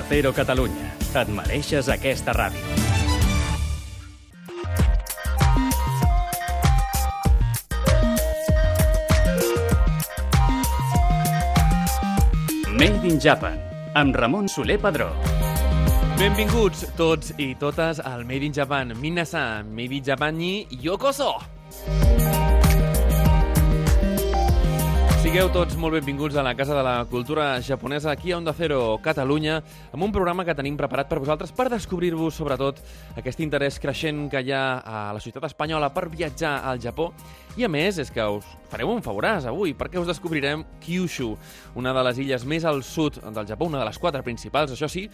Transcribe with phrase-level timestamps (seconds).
[0.00, 0.94] Onda Cero Catalunya.
[1.12, 2.60] Et mereixes aquesta ràdio.
[12.78, 13.58] Made in Japan,
[13.94, 15.10] amb Ramon Soler Padró.
[16.16, 18.94] Benvinguts tots i totes al Made in Japan.
[18.96, 21.34] Minasan, Made in Japan ni yokoso!
[25.30, 28.98] Sigueu tots molt benvinguts a la Casa de la Cultura Japonesa aquí a Onda Cero
[28.98, 29.60] Catalunya
[29.94, 32.80] amb un programa que tenim preparat per vosaltres per descobrir-vos sobretot
[33.14, 37.12] aquest interès creixent que hi ha a la ciutat espanyola per viatjar al Japó
[37.58, 41.32] i a més és que us fareu un favoràs avui perquè us descobrirem Kyushu,
[41.80, 44.86] una de les illes més al sud del Japó, una de les quatre principals, això
[44.90, 45.08] sí,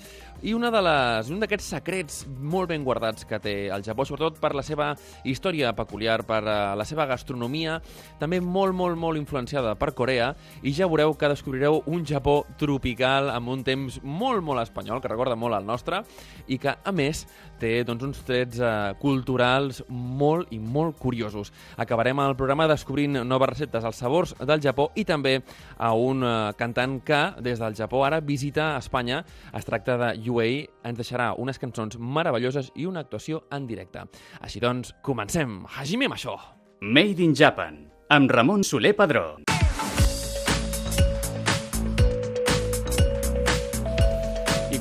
[0.44, 4.36] i una de les, un d'aquests secrets molt ben guardats que té el Japó, sobretot
[4.42, 4.90] per la seva
[5.24, 7.78] història peculiar, per uh, la seva gastronomia,
[8.20, 13.32] també molt, molt, molt influenciada per Corea, i ja veureu que descobrireu un Japó tropical
[13.32, 16.04] amb un temps molt, molt espanyol, que recorda molt al nostre,
[16.46, 17.24] i que, a més,
[17.60, 21.52] té doncs, uns trets uh, culturals molt i molt curiosos.
[21.76, 25.38] Acabarem el programa descobrint noves receptes, els sabors del Japó i també
[25.78, 29.22] a un uh, cantant que des del Japó ara visita Espanya.
[29.56, 34.06] Es tracta de Yuei, ens deixarà unes cançons meravelloses i una actuació en directe.
[34.40, 35.62] Així doncs, comencem.
[35.78, 36.36] Hajime Masho!
[36.80, 39.45] Made in Japan, amb Ramon Soler Padró.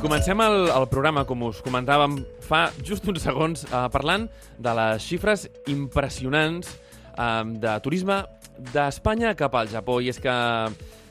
[0.06, 4.28] Comencem el, el programa, com us comentàvem fa just uns segons, eh, parlant
[4.62, 8.20] de les xifres impressionants eh, de turisme
[8.70, 9.98] d'Espanya cap al Japó.
[10.06, 10.36] I és que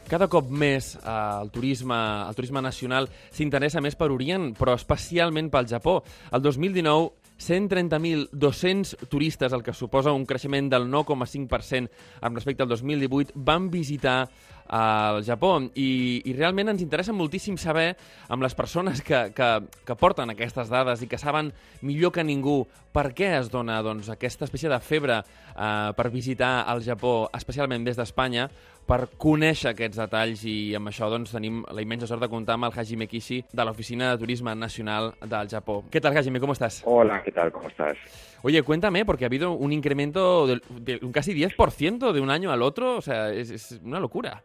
[0.07, 5.51] cada cop més eh, el, turisme, el turisme nacional s'interessa més per Orient, però especialment
[5.51, 5.97] pel Japó.
[6.31, 11.91] El 2019 130.200 turistes, el que suposa un creixement del 9,5%
[12.23, 14.29] amb respecte al 2018, van visitar
[14.67, 15.59] al Japó.
[15.75, 17.95] I, i realment ens interessa moltíssim saber
[18.33, 19.51] amb les persones que, que,
[19.85, 22.63] que porten aquestes dades i que saben millor que ningú
[22.95, 27.85] per què es dona doncs, aquesta espècie de febre eh, per visitar el Japó, especialment
[27.85, 28.49] des d'Espanya,
[28.87, 32.69] per conèixer aquests detalls i amb això doncs, tenim la immensa sort de comptar amb
[32.69, 35.85] el Hajime Kishi de l'Oficina de Turisme Nacional del Japó.
[35.91, 36.41] ¿Qué tal, Hajime?
[36.41, 36.83] ¿Cómo estás?
[36.85, 37.51] Hola, ¿qué tal?
[37.53, 37.97] ¿Cómo estás?
[38.43, 42.53] Oye, cuéntame, porque ha habido un incremento de, de un casi 10% de un año
[42.53, 44.43] al otro, o sea, es, es una locura.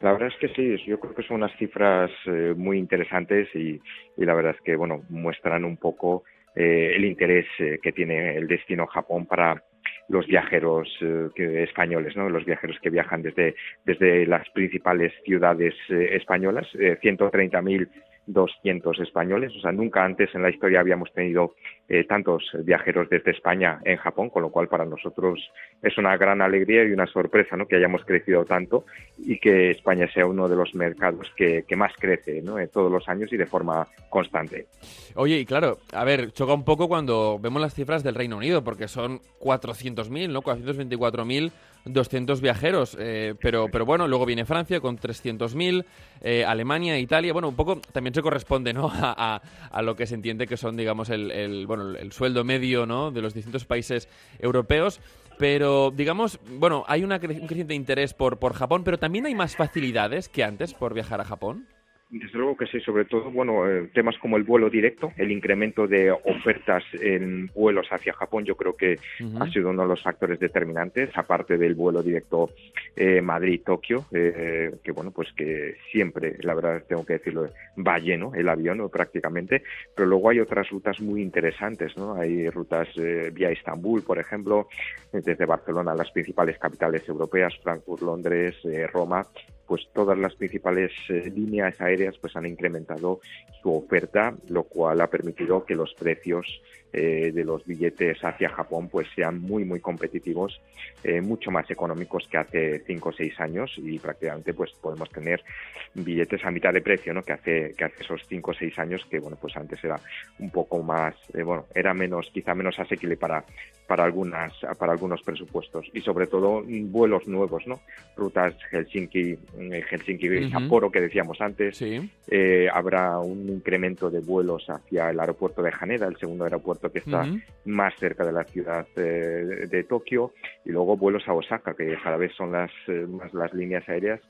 [0.00, 3.80] La verdad es que sí, yo creo que son unas cifras eh, muy interesantes y,
[4.16, 6.22] y, la verdad es que bueno muestran un poco
[6.54, 9.64] eh, el interés eh, que tiene el destino Japón para
[10.08, 12.28] los viajeros eh, españoles, ¿no?
[12.28, 13.54] los viajeros que viajan desde,
[13.84, 17.88] desde las principales ciudades eh, españolas, eh, 130.000
[18.28, 21.54] 200 españoles, o sea, nunca antes en la historia habíamos tenido
[21.88, 25.40] eh, tantos viajeros desde España en Japón, con lo cual para nosotros
[25.82, 27.66] es una gran alegría y una sorpresa ¿no?
[27.66, 28.84] que hayamos crecido tanto
[29.16, 32.56] y que España sea uno de los mercados que, más crece ¿no?
[32.68, 34.66] todos los años y de forma constante.
[35.14, 38.62] Oye, y claro, a ver, choca un poco cuando vemos las cifras del Reino Unido,
[38.62, 40.42] porque son 400.000, ¿no?
[40.42, 41.50] 424.000
[41.84, 45.84] 200 viajeros, eh, pero, pero bueno, luego viene Francia con 300.000,
[46.20, 48.88] eh, Alemania, Italia, bueno, un poco también se corresponde, ¿no?
[48.98, 52.44] A, a, a lo que se entiende que son, digamos, el, el, bueno, el sueldo
[52.44, 53.10] medio, ¿no?
[53.10, 54.08] De los distintos países
[54.38, 55.00] europeos.
[55.38, 59.54] Pero, digamos, bueno, hay una, un creciente interés por, por Japón, pero también hay más
[59.54, 61.66] facilidades que antes por viajar a Japón.
[62.10, 65.86] Desde luego que sí, sobre todo, bueno, eh, temas como el vuelo directo, el incremento
[65.86, 69.42] de ofertas en vuelos hacia Japón, yo creo que uh -huh.
[69.42, 72.48] ha sido uno de los factores determinantes, aparte del vuelo directo
[72.96, 78.32] eh, Madrid-Tokio, eh, que bueno, pues que siempre, la verdad tengo que decirlo, va lleno
[78.34, 78.88] el avión ¿no?
[78.88, 79.62] prácticamente,
[79.94, 82.14] pero luego hay otras rutas muy interesantes, ¿no?
[82.14, 84.68] Hay rutas eh, vía Estambul, por ejemplo,
[85.12, 88.56] desde Barcelona a las principales capitales europeas, Frankfurt, Londres,
[88.92, 89.26] Roma,
[89.68, 93.20] pues todas las principales eh, líneas aéreas pues han incrementado
[93.62, 98.88] su oferta, lo cual ha permitido que los precios eh, de los billetes hacia Japón
[98.88, 100.58] pues sean muy muy competitivos,
[101.04, 105.44] eh, mucho más económicos que hace cinco o seis años y prácticamente pues podemos tener
[105.92, 107.22] billetes a mitad de precio, ¿no?
[107.22, 110.00] Que hace que hace esos cinco o seis años que bueno pues antes era
[110.38, 113.44] un poco más bueno era menos quizá menos asequible para
[113.86, 117.80] para algunas para algunos presupuestos y sobre todo vuelos nuevos, ¿no?
[118.16, 120.50] Rutas Helsinki Helsinki uh -huh.
[120.50, 122.10] Sapporo que decíamos antes, sí.
[122.30, 127.00] eh, habrá un incremento de vuelos hacia el aeropuerto de Haneda, el segundo aeropuerto que
[127.00, 127.42] está uh -huh.
[127.66, 130.32] más cerca de la ciudad eh, de Tokio,
[130.64, 134.20] y luego vuelos a Osaka, que cada vez son las, eh, más las líneas aéreas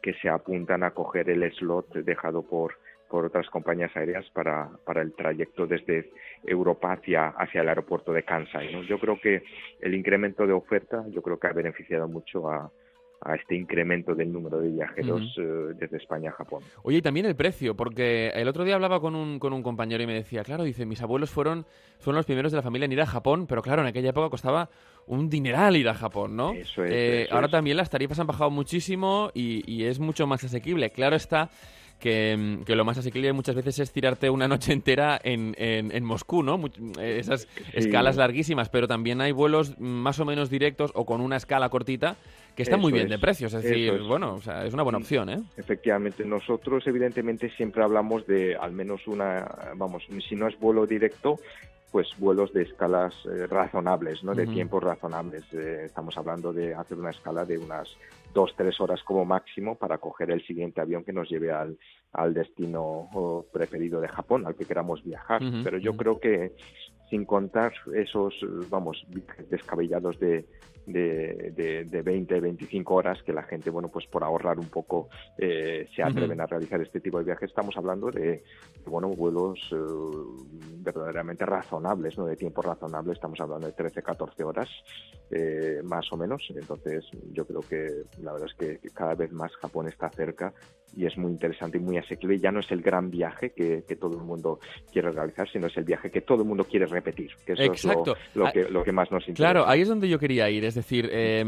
[0.00, 2.74] que se apuntan a coger el slot dejado por,
[3.08, 6.10] por otras compañías aéreas para, para el trayecto desde
[6.44, 8.72] Europa hacia, hacia el aeropuerto de Kansai.
[8.72, 8.82] ¿no?
[8.82, 9.44] Yo creo que
[9.80, 12.70] el incremento de oferta, yo creo que ha beneficiado mucho a,
[13.24, 16.62] a este incremento del número de viajeros eh, desde España a Japón.
[16.82, 20.02] Oye, y también el precio, porque el otro día hablaba con un, con un compañero
[20.02, 21.64] y me decía, claro, dice, mis abuelos fueron,
[21.98, 24.28] fueron los primeros de la familia en ir a Japón, pero claro, en aquella época
[24.30, 24.68] costaba
[25.06, 26.52] un dineral ir a Japón, ¿no?
[26.52, 27.52] Eso es, Eh, eso ahora es.
[27.52, 30.90] también las tarifas han bajado muchísimo y, y es mucho más asequible.
[30.90, 31.50] Claro está
[32.00, 35.92] que, mm, que lo más asequible muchas veces es tirarte una noche entera en, en,
[35.94, 36.60] en Moscú, ¿no?
[36.98, 41.36] Eh, esas escalas larguísimas, pero también hay vuelos más o menos directos o con una
[41.36, 42.16] escala cortita
[42.54, 43.52] que están muy bien es, de precios.
[43.54, 44.06] Es decir, es.
[44.06, 45.42] bueno, o sea, es una buena opción, ¿eh?
[45.56, 49.46] Efectivamente, nosotros evidentemente siempre hablamos de al menos una,
[49.76, 51.36] vamos, si no es vuelo directo,
[51.90, 54.34] pues vuelos de escalas eh, razonables, ¿no?
[54.34, 55.44] De tiempos razonables.
[55.52, 57.88] Eh, estamos hablando de hacer una escala de unas
[58.32, 61.76] dos, tres horas como máximo para coger el siguiente avión que nos lleve al,
[62.12, 65.42] al destino preferido de Japón, al que queramos viajar.
[65.62, 66.54] Pero yo creo que
[67.10, 68.34] sin contar esos,
[68.70, 69.06] vamos,
[69.50, 70.46] descabellados de,
[70.86, 75.08] de, de, de 20, 25 horas que la gente, bueno, pues por ahorrar un poco
[75.38, 77.50] eh, se atreven a realizar este tipo de viajes.
[77.50, 78.42] Estamos hablando de,
[78.86, 79.76] bueno, vuelos eh,
[80.78, 82.26] verdaderamente razonables, ¿no?
[82.26, 83.12] De tiempo razonable.
[83.12, 84.68] Estamos hablando de 13, 14 horas,
[85.30, 86.42] eh, más o menos.
[86.54, 90.52] Entonces, yo creo que la verdad es que cada vez más Japón está cerca
[90.94, 92.38] y es muy interesante y muy asequible.
[92.38, 94.58] Ya no es el gran viaje que, que todo el mundo
[94.92, 97.30] quiere realizar, sino es el viaje que todo el mundo quiere repetir.
[97.46, 98.16] Que eso Exacto.
[98.16, 99.52] es lo, lo Ah, que, lo que más nos interesa.
[99.52, 100.64] Claro, ahí es donde yo quería ir.
[100.72, 101.44] Es decir, eh,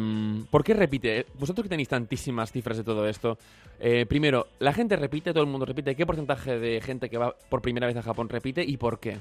[0.50, 1.24] ¿por qué repite?
[1.40, 3.38] Vosotros que tenéis tantísimas cifras de todo esto,
[3.80, 5.32] eh, primero, ¿la gente repite?
[5.32, 5.96] ¿Todo el mundo repite?
[5.96, 9.16] ¿Qué porcentaje de gente que va por primera vez a Japón repite y por qué?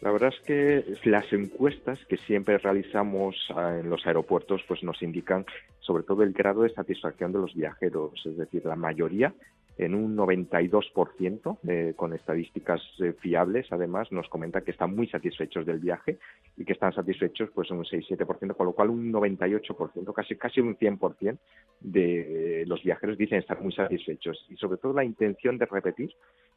[0.00, 5.02] La verdad es que las encuestas que siempre realizamos ah, en los aeropuertos pues nos
[5.02, 5.44] indican
[5.80, 9.34] sobre todo el grado de satisfacción de los viajeros, es decir, la mayoría
[9.78, 15.64] en un 92%, eh, con estadísticas eh, fiables, además, nos comentan que están muy satisfechos
[15.64, 16.18] del viaje
[16.56, 20.76] y que están satisfechos pues un 6-7%, con lo cual un 98%, casi, casi un
[20.76, 21.38] 100%
[21.80, 26.10] de eh, los viajeros dicen estar muy satisfechos y sobre todo la intención de repetir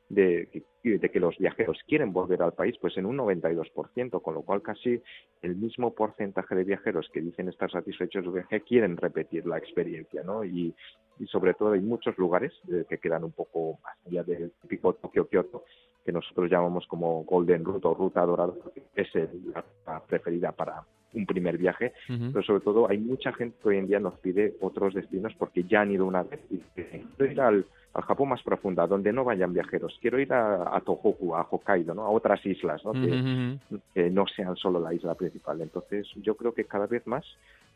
[0.10, 4.42] de, de, que los viajeros quieren volver al país, pues en un 92%, con lo
[4.42, 5.02] cual casi
[5.42, 10.24] el mismo porcentaje de viajeros que dicen estar satisfechos del viaje quieren repetir la experiencia,
[10.24, 10.44] ¿no?
[10.44, 10.76] Y,
[11.20, 14.94] y sobre todo hay muchos lugares eh, que quedan un poco más allá del típico
[14.94, 15.66] Tokio-Kyoto,
[16.06, 19.10] que nosotros llamamos como Golden Route o Ruta Dorada, que es
[19.86, 22.32] la preferida para un primer viaje, Ujú.
[22.32, 25.66] pero sobre todo hay mucha gente que hoy en día nos pide otros destinos porque
[25.66, 29.12] ya han ido una vez y dicen, quiero ir al, al Japón más profunda, donde
[29.12, 32.04] no vayan viajeros, quiero ir a, a Tohoku, a Hokkaido, ¿no?
[32.04, 32.92] a otras islas, ¿no?
[32.92, 33.82] Ujú, que, ujú.
[33.94, 35.60] que no sean solo la isla principal.
[35.60, 37.26] Entonces, yo creo que cada vez más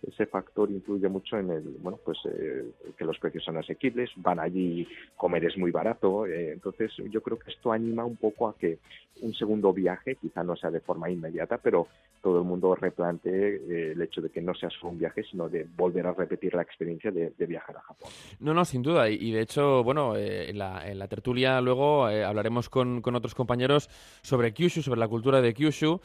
[0.03, 2.65] ese factor influye mucho en el, bueno, pues eh,
[2.97, 7.39] que los precios son asequibles, van allí, comer es muy barato, eh, entonces yo creo
[7.39, 8.79] que esto anima un poco a que
[9.21, 11.87] un segundo viaje, quizá no sea de forma inmediata, pero
[12.21, 15.47] todo el mundo replantee eh, el hecho de que no sea solo un viaje, sino
[15.47, 18.09] de volver a repetir la experiencia de, viajar a Japón.
[18.39, 19.07] No, no, sin duda.
[19.09, 23.35] Y, de hecho, bueno, eh, en, la, en la tertulia luego hablaremos con, con otros
[23.35, 23.89] compañeros
[24.23, 26.01] sobre Kyushu, sobre la cultura de Kyushu,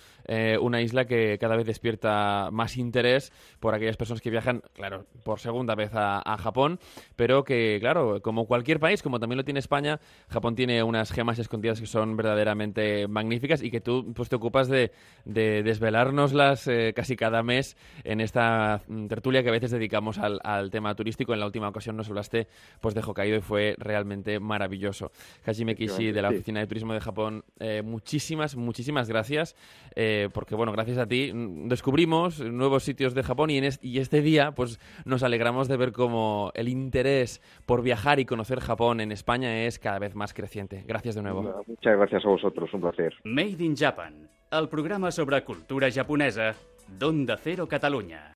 [0.61, 5.39] una isla que cada vez despierta más interés por aquellas personas que viajan, claro, por
[5.39, 6.79] segunda vez a, a Japón,
[7.17, 11.39] pero que, claro, como cualquier país, como también lo tiene España, Japón tiene unas gemas
[11.39, 14.93] escondidas que son verdaderamente magníficas y que tú pues, te ocupas de,
[15.25, 20.41] de desvelárnoslas eh, casi cada mes en esta mm, tertulia que a veces dedicamos al,
[20.43, 21.35] al tema turístico.
[21.35, 22.49] En la última ocasión nos hablaste
[22.81, 25.13] pues, de Hokkaido y fue realmente maravilloso.
[25.45, 26.31] Hajime Kishi, de la.
[26.31, 29.57] Oficina de Turismo de Japón, eh, muchísimas, muchísimas gracias,
[29.95, 33.79] eh, porque bueno, gracias a ti mm, descubrimos nuevos sitios de Japón y, en es-
[33.83, 38.61] y este día pues nos alegramos de ver cómo el interés por viajar y conocer
[38.61, 40.85] Japón en España es cada vez más creciente.
[40.87, 41.43] Gracias de nuevo.
[41.67, 43.15] Muchas gracias a vosotros, un placer.
[43.25, 46.55] Made in Japan, el programa sobre cultura japonesa
[46.99, 48.35] d'Onda Cero Catalunya.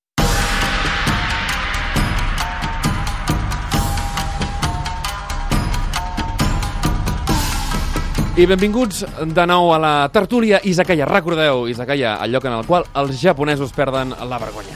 [8.35, 11.05] I benvinguts de nou a la tertúlia Izakaya.
[11.07, 14.75] Recordeu, Izakaya, el lloc en el qual els japonesos perden la vergonya.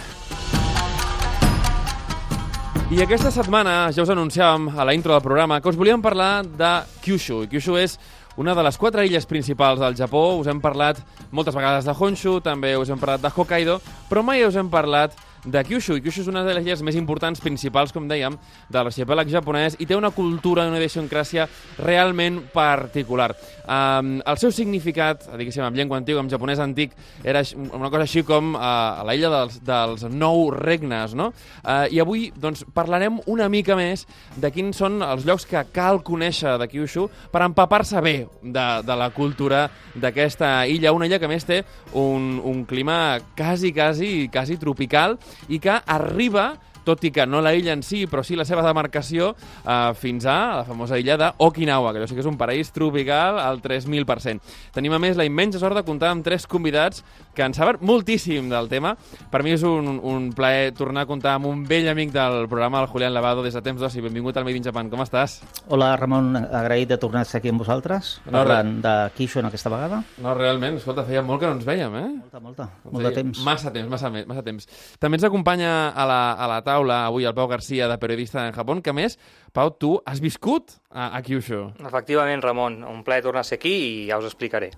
[2.89, 6.41] I aquesta setmana ja us anunciàvem a la intro del programa que us volíem parlar
[6.41, 6.69] de
[7.03, 7.43] Kyushu.
[7.45, 7.99] I Kyushu és
[8.41, 10.23] una de les quatre illes principals del Japó.
[10.39, 10.97] Us hem parlat
[11.29, 13.75] moltes vegades de Honshu, també us hem parlat de Hokkaido,
[14.09, 15.13] però mai us hem parlat
[15.51, 15.97] de Kyushu.
[15.97, 18.35] I Kyushu és una de les illes més importants, principals, com dèiem,
[18.69, 21.47] de l'arxipèlag japonès i té una cultura una idiosincràsia
[21.81, 23.31] realment particular.
[23.69, 28.23] Um, el seu significat, diguéssim, en llengua antiga, en japonès antic, era una cosa així
[28.25, 28.61] com uh,
[29.01, 31.29] a la illa dels, dels nou regnes, no?
[31.63, 34.05] Uh, I avui, doncs, parlarem una mica més
[34.37, 38.97] de quins són els llocs que cal conèixer de Kyushu per empapar-se bé de, de
[38.97, 41.61] la cultura d'aquesta illa, una illa que més té
[41.93, 47.53] un, un clima quasi, quasi, quasi tropical i que arriba tot i que no la
[47.55, 49.33] illa en si, però sí la seva demarcació,
[49.65, 53.39] eh, fins a la famosa illa d'Okinawa, que jo sé que és un paraís tropical
[53.39, 54.41] al 3.000%.
[54.73, 57.03] Tenim, a més, la immensa sort de comptar amb tres convidats
[57.35, 58.95] que en saben moltíssim del tema.
[59.31, 62.81] Per mi és un, un plaer tornar a comptar amb un vell amic del programa,
[62.81, 64.01] el Julián Lavado, des de temps d'oci.
[64.01, 64.89] Benvingut al Made in Japan.
[64.91, 65.39] Com estàs?
[65.69, 66.33] Hola, Ramon.
[66.35, 70.01] Agraït de tornar a estar aquí amb vosaltres, No, parlant de Quixo en aquesta vegada.
[70.21, 72.07] No, realment, escolta, feia molt que no ens veiem, eh?
[72.19, 73.43] Molta, molta, molt de temps.
[73.45, 74.67] Massa temps, massa, massa temps.
[74.99, 78.53] També ens acompanya a la, a la taula avui el Pau Garcia, de periodista en
[78.53, 79.17] Japó, que més,
[79.53, 81.63] Pau, tu has viscut a, a Kyushu.
[81.81, 84.71] Efectivament, Ramon, un plaer tornar a ser aquí i ja us explicaré.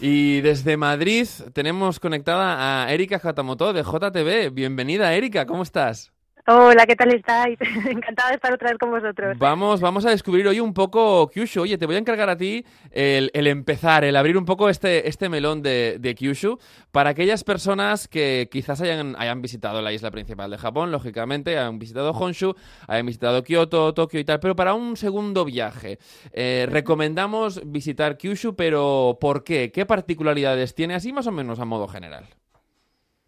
[0.00, 4.50] Y desde Madrid tenemos conectada a Erika Hatamoto de JTV.
[4.52, 6.15] Bienvenida, Erika, ¿cómo estás?
[6.48, 7.58] Hola, ¿qué tal estáis?
[7.90, 9.36] Encantada de estar otra vez con vosotros.
[9.36, 11.62] Vamos, vamos a descubrir hoy un poco Kyushu.
[11.62, 15.08] Oye, te voy a encargar a ti el, el empezar, el abrir un poco este,
[15.08, 16.60] este melón de, de Kyushu
[16.92, 21.80] para aquellas personas que quizás hayan, hayan visitado la isla principal de Japón, lógicamente, hayan
[21.80, 22.54] visitado Honshu,
[22.86, 25.98] hayan visitado Kioto, Tokio y tal, pero para un segundo viaje.
[26.30, 29.72] Eh, recomendamos visitar Kyushu, pero ¿por qué?
[29.72, 30.94] ¿Qué particularidades tiene?
[30.94, 32.26] Así más o menos a modo general.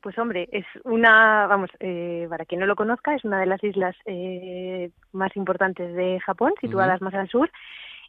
[0.09, 3.63] Pues hombre, es una, vamos, eh, para quien no lo conozca, es una de las
[3.63, 7.51] islas eh, más importantes de Japón, situadas más al sur,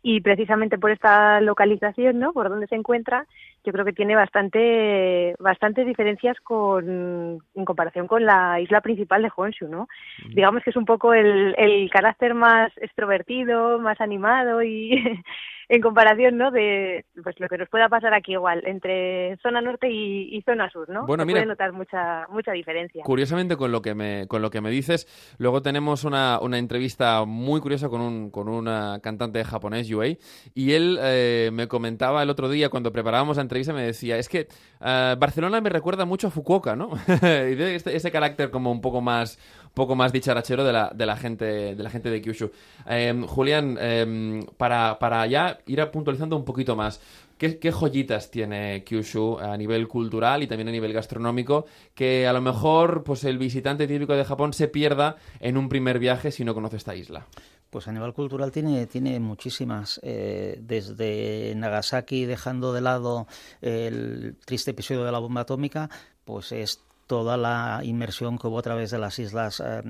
[0.02, 2.32] y precisamente por esta localización, ¿no?
[2.32, 3.26] Por donde se encuentra,
[3.64, 9.32] yo creo que tiene bastante, bastantes diferencias con, en comparación con la isla principal de
[9.36, 9.88] Honshu, ¿no?
[10.30, 14.92] Digamos que es un poco el, el carácter más extrovertido, más animado y
[15.70, 16.50] en comparación, ¿no?
[16.50, 20.70] De pues lo que nos pueda pasar aquí igual entre zona norte y, y zona
[20.72, 21.06] sur, ¿no?
[21.06, 23.04] Bueno, se mira, puede notar mucha mucha diferencia.
[23.04, 27.24] Curiosamente, con lo que me, con lo que me dices, luego tenemos una, una entrevista
[27.26, 30.18] muy curiosa con un con una cantante japonés, Yui,
[30.56, 34.30] y él eh, me comentaba el otro día, cuando preparábamos la entrevista, me decía, es
[34.30, 34.48] que
[34.82, 36.92] eh, Barcelona me recuerda mucho a Fukuoka, ¿no?
[37.22, 39.38] este, ese carácter como un poco más
[39.74, 42.52] poco más dicharachero de la, de la gente de la gente de Kyushu.
[42.88, 47.00] Eh, Julián, eh, para, para ya ir puntualizando un poquito más,
[47.38, 51.66] ¿Qué, ¿Qué, joyitas tiene Kyushu a nivel cultural y también a nivel gastronómico
[51.96, 56.00] que a lo mejor pues el visitante típico de Japón se pierda en un primer
[56.00, 57.28] viaje si no conoce esta isla?
[57.70, 63.28] Pues a nivel cultural tiene, tiene muchísimas, eh, desde Nagasaki dejando de lado
[63.62, 65.90] el triste episodio de la bomba atómica,
[66.26, 69.82] pues es toda la inmersión que hubo a través de las islas eh,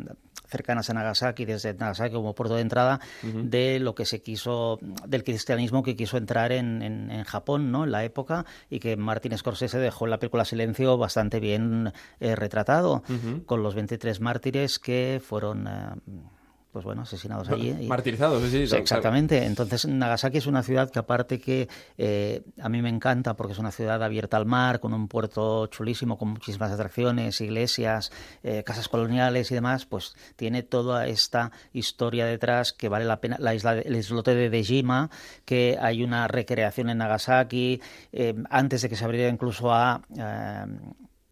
[0.47, 3.43] cercanas a Nagasaki, desde Nagasaki como puerto de entrada, uh -huh.
[3.43, 7.83] de lo que se quiso, del cristianismo que quiso entrar en, en, en, Japón, ¿no?
[7.83, 12.35] En la época, y que Martin Scorsese dejó en la película Silencio bastante bien eh,
[12.35, 13.45] retratado, uh -huh.
[13.45, 15.67] con los 23 mártires que fueron
[16.71, 17.75] pues bueno, asesinados allí.
[17.81, 17.87] Y...
[17.87, 18.75] Martirizados, sí, sí.
[18.75, 19.43] Exactamente.
[19.45, 23.59] Entonces, Nagasaki es una ciudad que aparte que eh, a mí me encanta porque es
[23.59, 28.11] una ciudad abierta al mar, con un puerto chulísimo, con muchísimas atracciones, iglesias,
[28.43, 33.37] eh, casas coloniales y demás, pues tiene toda esta historia detrás que vale la pena.
[33.39, 35.09] La isla, de, el islote de Dejima,
[35.45, 40.01] que hay una recreación en Nagasaki, eh, antes de que se abriera incluso a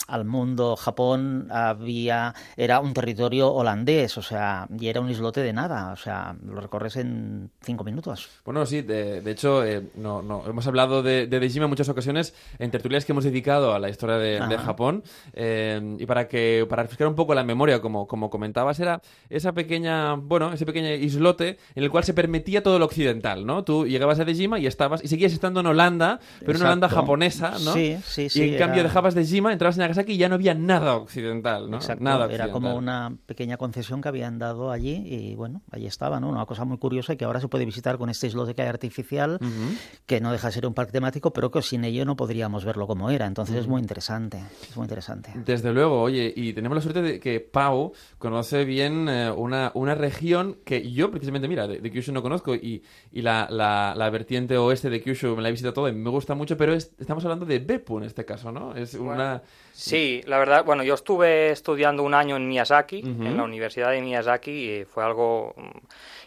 [0.08, 5.54] al mundo, Japón había era un territorio holandés, o sea, y era un islote de
[5.54, 8.30] nada, o sea, lo recorres en cinco minutos.
[8.46, 11.90] Bueno, sí, de, de hecho, eh, no, no, hemos hablado de, de Dejima en muchas
[11.90, 16.28] ocasiones en tertulias que hemos dedicado a la historia de, de Japón, eh, y para
[16.28, 20.66] que para refrescar un poco la memoria, como, como comentabas, era esa pequeña, bueno, ese
[20.66, 23.64] pequeño islote en el cual se permitía todo lo occidental, ¿no?
[23.64, 27.52] Tú llegabas a Dejima y estabas, y seguías estando en Holanda, pero en Holanda japonesa,
[27.64, 27.74] ¿no?
[27.74, 28.40] Sí, sí, sí.
[28.40, 28.66] Y en era...
[28.66, 31.78] cambio dejabas Dejima, entrabas en Y ya no había nada occidental, ¿no?
[31.78, 36.20] Exacto, nada era como una pequeña concesión que habían dado allí y bueno, allí estaba,
[36.20, 36.30] ¿no?
[36.30, 38.68] Una cosa muy curiosa y que ahora se puede visitar con este islote que hay
[38.68, 39.78] artificial, uh -huh.
[40.06, 42.88] que no deja de ser un parque temático, pero que sin ello no podríamos verlo
[42.88, 43.26] como era.
[43.26, 43.62] Entonces uh -huh.
[43.62, 45.32] es muy interesante, es muy interesante.
[45.46, 49.96] Desde luego, oye, y tenemos la suerte de que Pau conoce bien eh, una, una
[49.96, 54.10] región que yo precisamente, mira, de, de Kyushu no conozco y, y la, la, la,
[54.10, 56.94] vertiente oeste de Kyushu me la he visitado todo y me gusta mucho, pero es,
[57.00, 58.76] estamos hablando de Beppu en este caso, ¿no?
[58.76, 59.14] Es una...
[59.16, 59.42] Bueno.
[59.74, 63.28] Sí, la verdad, bueno, yo estuve estudiando un año en Miyazaki, uh -huh.
[63.28, 65.54] en la Universidad de Miyazaki, y fue algo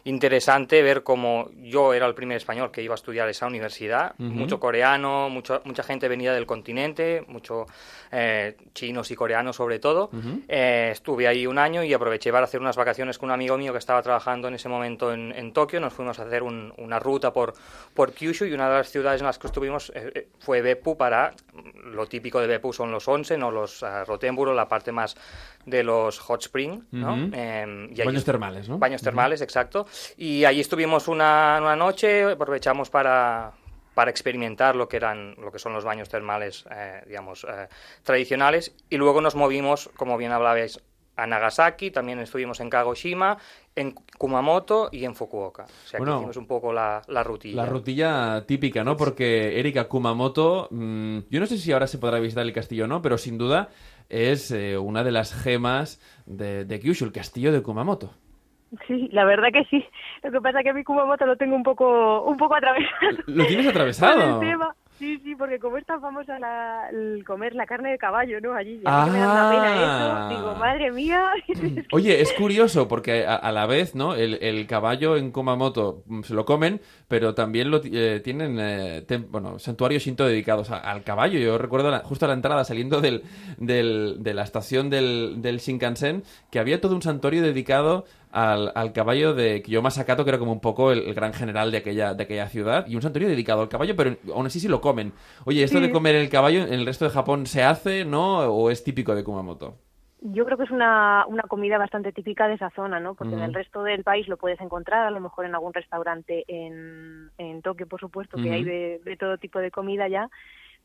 [0.04, 4.22] interesante ver cómo yo era el primer español que iba a estudiar esa universidad, uh
[4.24, 4.30] -huh.
[4.30, 7.66] mucho coreano, mucho, mucha gente venida del continente, mucho
[8.12, 10.10] eh, chinos y coreanos sobre todo.
[10.12, 10.42] Uh -huh.
[10.48, 13.72] eh, estuve ahí un año y aproveché para hacer unas vacaciones con un amigo mío
[13.72, 15.80] que estaba trabajando en ese momento en, en Tokio.
[15.80, 17.52] Nos fuimos a hacer un, una ruta por,
[17.94, 21.32] por Kyushu y una de las ciudades en las que estuvimos eh, fue Beppu para
[21.84, 25.16] lo típico de Beppu son los onsen o los uh, Rotenburo, la parte más
[25.66, 27.14] de los hot spring, ¿no?
[27.14, 27.30] Uh -huh.
[27.34, 28.78] eh, y baños termales, ¿no?
[28.78, 29.86] Baños termales, exacto.
[30.16, 33.52] Y allí estuvimos una, una noche, aprovechamos para,
[33.94, 37.68] para experimentar lo que eran lo que son los baños termales, eh, digamos, eh,
[38.02, 40.80] tradicionales, y luego nos movimos, como bien hablabais,
[41.16, 43.36] a Nagasaki, también estuvimos en Kagoshima,
[43.76, 45.64] en Kumamoto y en Fukuoka.
[45.64, 47.56] O sea, que hicimos un poco la, la, rutilla.
[47.56, 48.96] La rutilla típica, ¿no?
[48.96, 52.88] Porque Erika Kumamoto, mm, yo no sé si ahora se podrá visitar el castillo o
[52.88, 53.68] no, pero sin duda
[54.08, 58.14] es eh, una de las gemas de, de Kyushu, el castillo de Kumamoto.
[58.86, 59.84] Sí, la verdad que sí.
[60.22, 63.18] Lo que pasa es que a mi Kumamoto lo tengo un poco, un poco atravesado.
[63.26, 64.40] ¿Lo tienes atravesado?
[65.00, 68.52] Sí, sí, porque como es tan famosa la, el comer la carne de caballo, ¿no?
[68.52, 70.12] Allí ya me da una pena eso.
[70.12, 70.28] Ah.
[70.28, 71.26] Digo, madre mía.
[71.92, 74.14] Oye, es curioso porque a, la vez, ¿no?
[74.14, 79.02] El, el, caballo en Kumamoto mm, se lo comen, pero también lo eh, tienen, eh,
[79.30, 81.38] bueno, santuarios shinto dedicados al caballo.
[81.38, 83.22] Yo recuerdo justo a la entrada saliendo del,
[83.56, 88.92] del, de la estación del, del Shinkansen que había todo un santuario dedicado al, al,
[88.92, 92.22] caballo de Kiyoma Sakato, que era como un poco el, gran general de aquella, de
[92.22, 95.12] aquella ciudad, y un santuario dedicado al caballo, pero aún así sí lo comen.
[95.44, 98.38] Oye, ¿esto de comer el caballo en el resto de Japón se hace, no?
[98.40, 99.76] ¿O es típico de Kumamoto?
[100.22, 103.14] Yo creo que es una, una comida bastante típica de esa zona, ¿no?
[103.14, 106.44] Porque en el resto del país lo puedes encontrar, a lo mejor en algún restaurante
[106.46, 110.28] en, en Tokio, por supuesto, que hay de, de todo tipo de comida ya,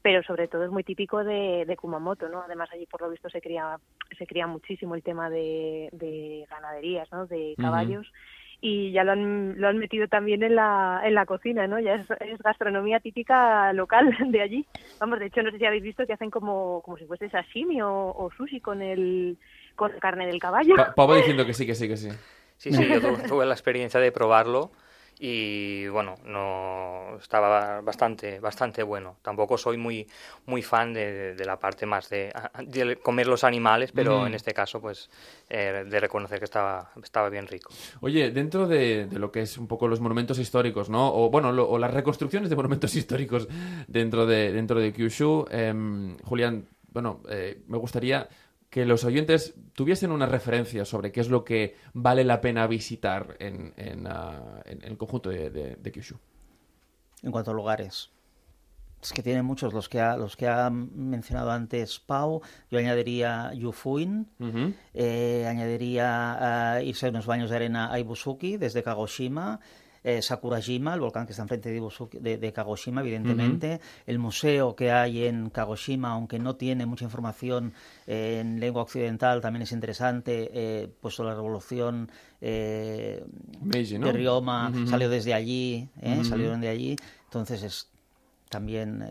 [0.05, 2.43] pero sobre todo es muy típico de, de, Kumamoto, ¿no?
[2.43, 3.79] Además allí por lo visto se cría
[4.15, 7.25] se cría muchísimo el tema de, de ganaderías, ¿no?
[7.25, 8.05] De caballos
[8.61, 11.79] y ya lo han, lo han metido también en la, en la cocina, ¿no?
[11.79, 14.67] Ya es, gastronomía típica local de allí.
[14.99, 17.81] Vamos, de hecho no sé si habéis visto que hacen como, como si fuese sashimi
[17.81, 19.39] o, sushi con el
[19.75, 20.75] con carne del caballo.
[20.95, 22.09] Pa diciendo que sí, que sí, que sí.
[22.57, 24.69] Sí, sí, yo tuve la experiencia de probarlo
[25.19, 29.17] y bueno, no estaba bastante bastante bueno.
[29.21, 30.07] Tampoco soy muy
[30.45, 32.33] muy fan de, la parte más de,
[33.01, 35.09] comer los animales, pero en este caso pues
[35.49, 37.71] eh, de reconocer que estaba estaba bien rico.
[38.01, 41.13] Oye, dentro de, lo que es un poco los monumentos históricos, ¿no?
[41.13, 43.47] O bueno, o las reconstrucciones de monumentos históricos
[43.87, 48.27] dentro de dentro de Kyushu, em, Julián, bueno, eh, me gustaría
[48.69, 53.37] que los oyentes tuviesen una referencia sobre qué es lo que vale la pena visitar
[53.39, 56.17] en, en, ah, el conjunto de, Kyushu.
[57.23, 58.11] En cuanto a lugares.
[59.01, 62.41] Es que tiene muchos los que ha, los que ha mencionado antes Pau.
[62.71, 64.27] Yo añadiría Yufuin,
[64.93, 69.59] eh, añadiría ah, irse a unos baños de arena a Ibusuki desde Kagoshima
[70.05, 75.25] eh, Sakurajima, el volcán que está enfrente de, de, Kagoshima, evidentemente, el museo que hay
[75.25, 77.73] en Kagoshima, aunque no tiene mucha información
[78.05, 83.25] en lengua occidental, también es interesante, eh, puesto la revolución eh,
[83.63, 87.89] de Ryoma salió desde allí, eh, salieron de allí, entonces es
[88.49, 89.03] también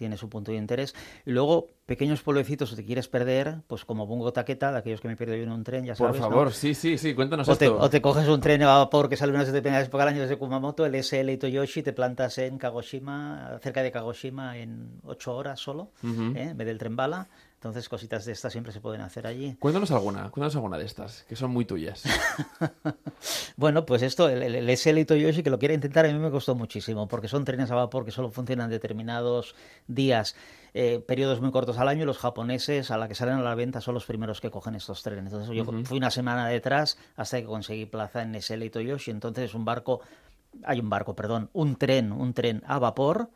[0.00, 0.94] tiene su punto de interés.
[1.26, 5.08] Y luego, pequeños pueblecitos, si te quieres perder, pues como Bungo Taqueta, de aquellos que
[5.08, 6.16] me pierdo yo en un tren, ya sabes.
[6.16, 7.64] Por favor, sí, sí, sí, cuéntanos o esto.
[7.66, 10.38] Te, o te coges un tren a vapor que sale unas determinadas por año desde
[10.38, 15.90] Kumamoto, el SL Itoyoshi, te plantas en Kagoshima, cerca de Kagoshima, en ocho horas solo,
[16.02, 16.48] ¿eh?
[16.50, 17.28] en vez del tren bala.
[17.60, 19.54] Entonces, cositas de estas siempre se pueden hacer allí.
[19.58, 22.04] Cuéntanos alguna, cuéntanos alguna de estas, que son muy tuyas.
[23.58, 26.54] bueno, pues esto, el, el, SL Toyoshi, que lo quiere intentar, a mí me costó
[26.54, 29.54] muchísimo, porque son trenes a vapor que solo funcionan determinados
[29.88, 30.36] días,
[30.72, 33.54] eh, periodos muy cortos al año, y los japoneses, a la que salen a la
[33.54, 35.30] venta, son los primeros que cogen estos trenes.
[35.30, 39.10] Entonces, yo fui una semana detrás hasta que conseguí plaza en SL Toyoshi.
[39.10, 40.00] Entonces, es un barco,
[40.64, 43.28] hay un barco, perdón, un tren, un tren a vapor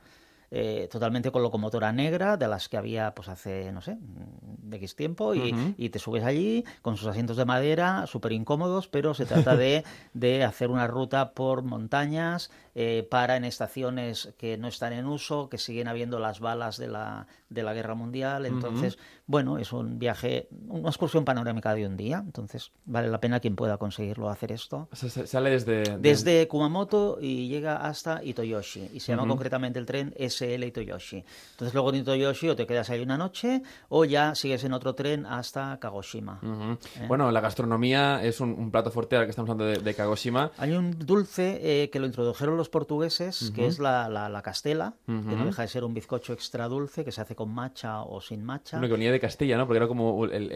[0.57, 4.95] eh, totalmente con locomotora negra, de las que había pues hace, no sé, de X
[4.95, 9.57] tiempo, y, te subes allí con sus asientos de madera, súper incómodos, pero se trata
[9.57, 9.83] de,
[10.15, 15.49] de, hacer una ruta por montañas, eh, para en estaciones que no están en uso,
[15.49, 19.99] que siguen habiendo las balas de la, de la guerra mundial, entonces, bueno, es un
[19.99, 24.53] viaje, una excursión panorámica de un día, entonces vale la pena quien pueda conseguirlo hacer
[24.53, 24.89] esto.
[24.93, 25.99] sale desde...
[25.99, 31.25] Desde Kumamoto y llega hasta Itoyoshi, y se llama concretamente el tren SL Itoyoshi.
[31.53, 34.95] Entonces luego en Itoyoshi o te quedas ahí una noche o ya sigues en otro
[34.95, 36.41] tren hasta Kagoshima.
[36.43, 37.07] ¿Eh?
[37.07, 40.51] Bueno, la gastronomía es un, plato fuerte ahora que estamos hablando de, Kagoshima.
[40.59, 45.13] Hay un dulce eh, que lo introdujeron los portugueses, que es la, la, castela, que
[45.13, 48.45] no deja de ser un bizcocho extra dulce que se hace con matcha o sin
[48.45, 48.79] matcha.
[48.79, 49.67] Bueno, que venía de Castilla, ¿no?
[49.67, 50.51] Porque era como el,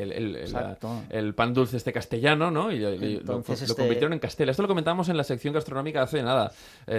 [1.10, 2.72] el, pan dulce este castellano, ¿no?
[2.72, 4.50] Y, lo, este convirtieron en castela.
[4.50, 6.52] Esto lo comentábamos en la sección gastronómica hace nada,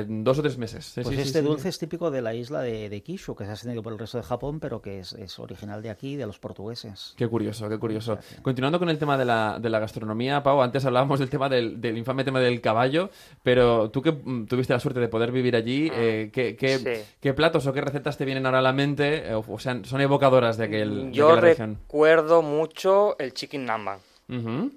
[0.07, 0.93] dos o tres meses.
[1.03, 3.81] pues este dulce es típico de la isla de de, Kishu, que se ha extendido
[3.81, 7.13] por el resto de Japón, pero que es, original de aquí, de los portugueses.
[7.17, 8.17] Qué curioso, qué curioso.
[8.41, 11.81] Continuando con el tema de la, de la gastronomía, Pau, antes hablábamos del tema del,
[11.81, 13.09] del, infame tema del caballo,
[13.43, 17.33] pero tú que mm, tuviste la suerte de poder vivir allí, ah, eh, ¿qué, qué,
[17.33, 19.29] platos o qué recetas te vienen ahora a la mente?
[19.29, 23.99] Eh, o, sea, son evocadoras de aquel Yo recuerdo mucho el chicken namba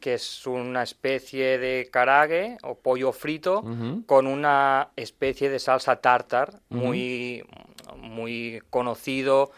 [0.01, 3.63] que es una especie de karage o pollo frito
[4.07, 7.45] con una especie de salsa tartar muy
[7.99, 9.53] muy conocido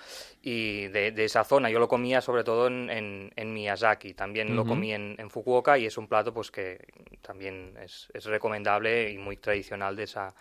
[0.47, 1.71] y de, esa zona.
[1.71, 5.87] Yo lo comía sobre todo en, en, Miyazaki, también lo comí en, en, Fukuoka y
[5.87, 6.87] es un plato pues que
[7.23, 10.35] también es, es recomendable y muy tradicional de esa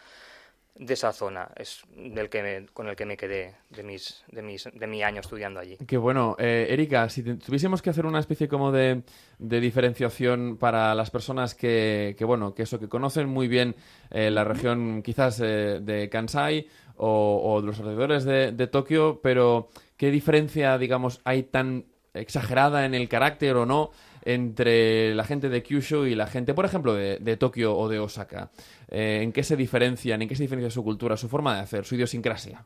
[0.75, 1.49] de esa zona.
[1.55, 5.21] Es del que con el que me quedé de mis de mis de mi año
[5.21, 5.77] estudiando allí.
[5.87, 6.35] Qué bueno.
[6.39, 9.03] Eh, Erika si tuviésemos que hacer una especie como de,
[9.39, 13.75] de diferenciación para las personas que, que, bueno que eso que conocen muy bien
[14.09, 20.11] eh, la región quizás eh, de Kansai o, o, los alrededores de, Tokio pero qué
[20.11, 23.91] diferencia digamos hay tan exagerada en el carácter o no
[24.25, 27.99] entre la gente de Kyushu y la gente, por ejemplo, de, de Tokio o de
[27.99, 28.51] Osaka?
[28.89, 30.21] Eh, ¿En qué se diferencian?
[30.21, 32.63] ¿En qué se diferencia su cultura, su forma de hacer, su idiosincrasia?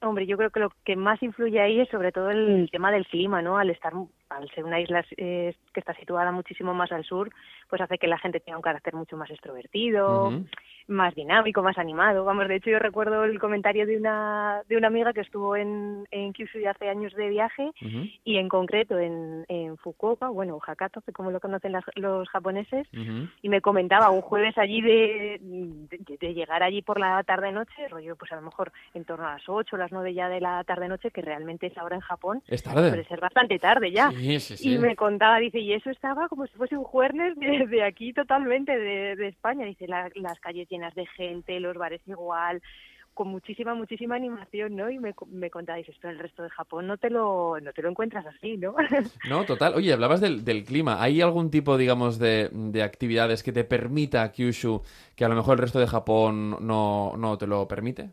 [0.00, 3.06] Hombre, yo creo que lo que más influye ahí es sobre todo el tema del
[3.06, 3.58] clima, ¿no?
[3.58, 3.92] Al estar,
[4.28, 7.30] al ser una isla eh, que está situada muchísimo más al sur,
[7.68, 10.32] pues hace que la gente tenga un carácter mucho más extrovertido,
[10.88, 12.24] más dinámico, más animado.
[12.24, 16.06] Vamos, de hecho yo recuerdo el comentario de una de una amiga que estuvo en,
[16.10, 17.70] en Kyushu hace años de viaje
[18.24, 22.86] y en concreto en, en Fukuoka, bueno, Hakata, como lo conocen los japoneses,
[23.42, 28.32] y me comentaba un jueves allí de, de, llegar allí por la tarde-noche, rollo pues
[28.32, 31.10] a lo mejor en torno a las 8 o las 9 ya de la tarde-noche,
[31.10, 32.90] que realmente es ahora en Japón, es tarde.
[32.90, 34.10] puede ser bastante tarde ya.
[34.10, 34.74] Sí, sí, sí.
[34.74, 38.76] Y me contaba, dice, y eso estaba como si fuese un jueves de, aquí totalmente,
[38.76, 42.60] de, de España, dice, las calles llenas de gente, los bares igual,
[43.18, 44.88] con muchísima, muchísima animación, ¿no?
[44.88, 47.82] Y me, me contáis esto en el resto de Japón, no te lo, no te
[47.82, 48.76] lo encuentras así, ¿no?
[49.28, 49.74] No, total.
[49.74, 51.02] Oye, hablabas del, del clima.
[51.02, 54.82] ¿Hay algún tipo, digamos, de, de, actividades que te permita Kyushu
[55.16, 58.10] que a lo mejor el resto de Japón no, no te lo permite?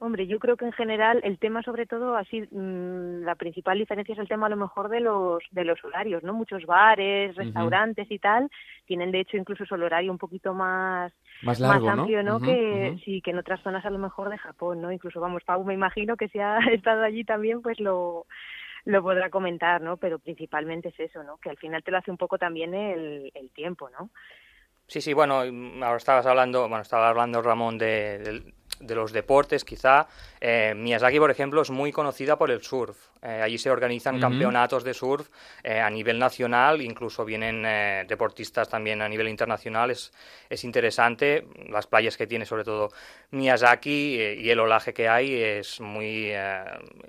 [0.00, 4.12] Hombre, yo creo que en general el tema, sobre todo, así mmm, la principal diferencia
[4.12, 6.32] es el tema a lo mejor de los de los horarios, ¿no?
[6.34, 8.14] Muchos bares, restaurantes uh -huh.
[8.14, 8.50] y tal
[8.86, 12.36] tienen de hecho incluso el horario un poquito más más, largo, más amplio, ¿no?
[12.36, 13.04] Uh -huh, que uh -huh.
[13.04, 14.92] sí, que en otras zonas a lo mejor de Japón, ¿no?
[14.92, 18.26] Incluso vamos, Pau, me imagino que si ha estado allí también, pues lo
[18.84, 19.96] lo podrá comentar, ¿no?
[19.96, 21.38] Pero principalmente es eso, ¿no?
[21.38, 24.10] Que al final te lo hace un poco también el, el tiempo, ¿no?
[24.86, 25.42] Sí, sí, bueno,
[25.84, 30.06] ahora estabas hablando, bueno, estaba hablando Ramón de, de, de los deportes, quizá.
[30.40, 32.96] Eh, Miyazaki, por ejemplo, es muy conocida por el surf.
[33.22, 34.22] Eh, allí se organizan uh -huh.
[34.22, 35.28] campeonatos de surf
[35.64, 37.62] eh, a nivel nacional, incluso vienen
[38.06, 39.90] deportistas también a nivel internacional.
[39.90, 40.12] Es,
[40.48, 41.46] es interesante.
[41.68, 42.90] Las playas que tiene, sobre todo
[43.30, 46.32] Miyazaki, y el olaje que hay es muy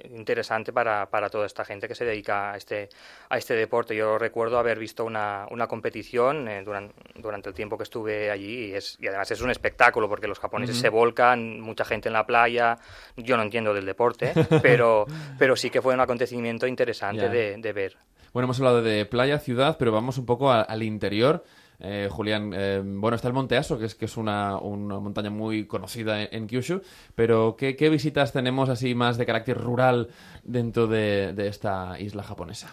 [0.09, 2.89] interesante para, para toda esta gente que se dedica a este,
[3.29, 3.95] a este deporte.
[3.95, 8.73] Yo recuerdo haber visto una, una competición durante, durante el tiempo que estuve allí y,
[8.73, 10.81] es, y además es un espectáculo porque los japoneses uh -huh.
[10.81, 12.77] se volcan, mucha gente en la playa.
[13.17, 15.05] Yo no entiendo del deporte, pero,
[15.37, 17.29] pero sí que fue un acontecimiento interesante yeah.
[17.29, 17.97] de, de, ver.
[18.33, 21.43] Bueno, hemos hablado de playa, ciudad, pero vamos un poco a, al interior.
[21.81, 25.29] Eh, Julián, eh, bueno, está el Monte Aso, que es, que es una, una montaña
[25.29, 26.81] muy conocida en, en Kyushu,
[27.15, 30.09] pero ¿qué, ¿qué, visitas tenemos así más de carácter rural
[30.43, 32.69] dentro de, de esta isla japonesa?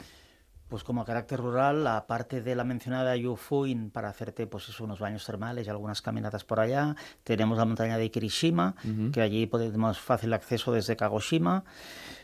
[0.69, 5.25] Pues como carácter rural, aparte de la mencionada Yufuin para hacerte pues eso, unos baños
[5.25, 9.11] termales y algunas caminatas por allá, tenemos la montaña de Kirishima, uh -huh.
[9.13, 11.65] que allí podemos fácil acceso desde Kagoshima.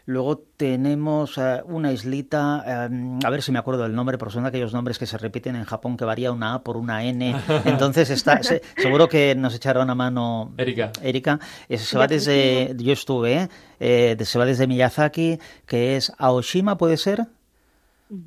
[0.04, 4.46] Luego tenemos uh, una islita, um, a ver si me acuerdo del nombre, porque son
[4.46, 7.36] aquellos nombres que se repiten en Japón que varía una A por una N.
[7.64, 10.90] Entonces está, se, seguro que nos echará una mano Erika.
[11.02, 11.38] Erika.
[11.68, 16.96] Eh, se va desde, yo estuve, eh, se va desde Miyazaki, que es Aoshima, ¿puede
[16.96, 17.28] ser?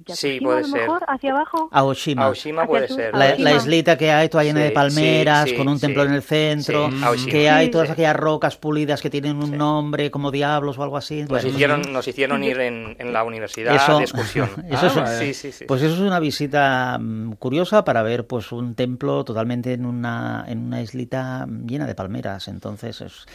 [0.07, 0.89] Sí, puede a lo ser.
[1.07, 1.69] Hacia abajo.
[1.71, 2.33] Aoshima.
[2.65, 3.13] Puede ser.
[3.15, 6.13] La, la, islita que hay, toda llena sí, de palmeras, sí, con un templo en
[6.13, 6.89] el centro,
[7.29, 11.21] que hay todas aquellas rocas pulidas que tienen un nombre como diablos o algo así.
[11.21, 14.49] Nos, bueno, hicieron, nos hicieron ir en, en la universidad eso, de excursión.
[14.69, 18.51] Eso ah, es, sí, sí, Pues eso es una visita mm, curiosa para ver pues
[18.51, 22.47] un templo totalmente en una, en una islita llena de palmeras.
[22.47, 23.25] Entonces es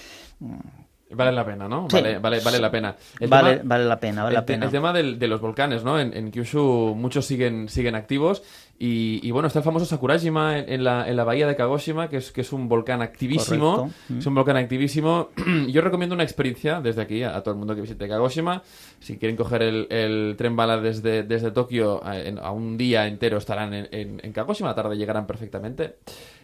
[0.41, 0.59] mm,
[1.13, 1.89] Vale la pena, ¿no?
[1.91, 1.97] Sí.
[1.97, 2.97] Vale, vale, vale la pena.
[3.19, 4.65] El vale, tema, vale la pena, vale el, la pena.
[4.67, 5.99] El tema del, de los volcanes, ¿no?
[5.99, 8.43] En, en, Kyushu muchos siguen, siguen activos
[8.83, 12.09] y, y, bueno, está el famoso Sakurajima en, en, la, en la bahía de Kagoshima,
[12.09, 13.77] que es, que es un volcán activísimo.
[13.77, 14.19] Correcto.
[14.19, 15.29] Es un volcán activísimo.
[15.69, 18.63] Yo recomiendo una experiencia desde aquí a, a, todo el mundo que visite Kagoshima.
[19.01, 23.39] Si quieren coger el, el tren bala desde, desde Tokio a, a, un día entero
[23.39, 25.97] estarán en, en, en Kagoshima, a la tarde llegarán perfectamente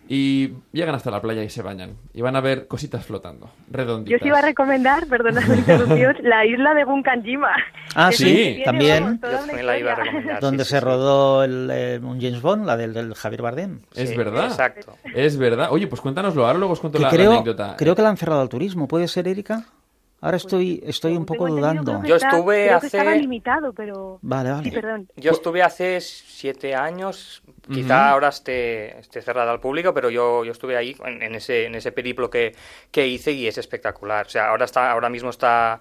[0.08, 1.96] y llegan hasta la playa y se bañan.
[2.14, 4.20] Y van a ver cositas flotando, redonditas.
[4.20, 7.50] Yo os iba a recomendar, perdona la interrupción, la isla de Bunkanjima.
[7.94, 9.20] Ah, sí, también.
[9.62, 10.40] la iba a recomendar.
[10.40, 13.80] Donde sí, se sí, rodó el, eh, un James Bond, la del, del Javier Bardem.
[13.94, 14.46] Es verdad.
[14.46, 14.96] Exacto.
[15.14, 15.68] Es verdad.
[15.70, 17.74] Oye, pues cuéntanoslo, ahora luego os cuento la, creo, la, anécdota.
[17.76, 19.64] Creo que la han cerrado al turismo, ¿puede ser, Erika?
[20.26, 22.02] Ahora estoy, estoy un poco dudando.
[22.02, 22.90] Yo estuve creo hace.
[22.90, 24.18] Que estaba limitado, pero.
[24.22, 24.64] Vale, vale.
[24.64, 25.08] Sí, perdón.
[25.14, 30.50] Yo estuve hace siete años, Quizá ahora esté, esté cerrada al público, pero yo, yo
[30.52, 32.54] estuve ahí en, ese, en ese periplo que,
[32.90, 34.26] que hice y es espectacular.
[34.26, 35.80] O sea, ahora, está, ahora mismo está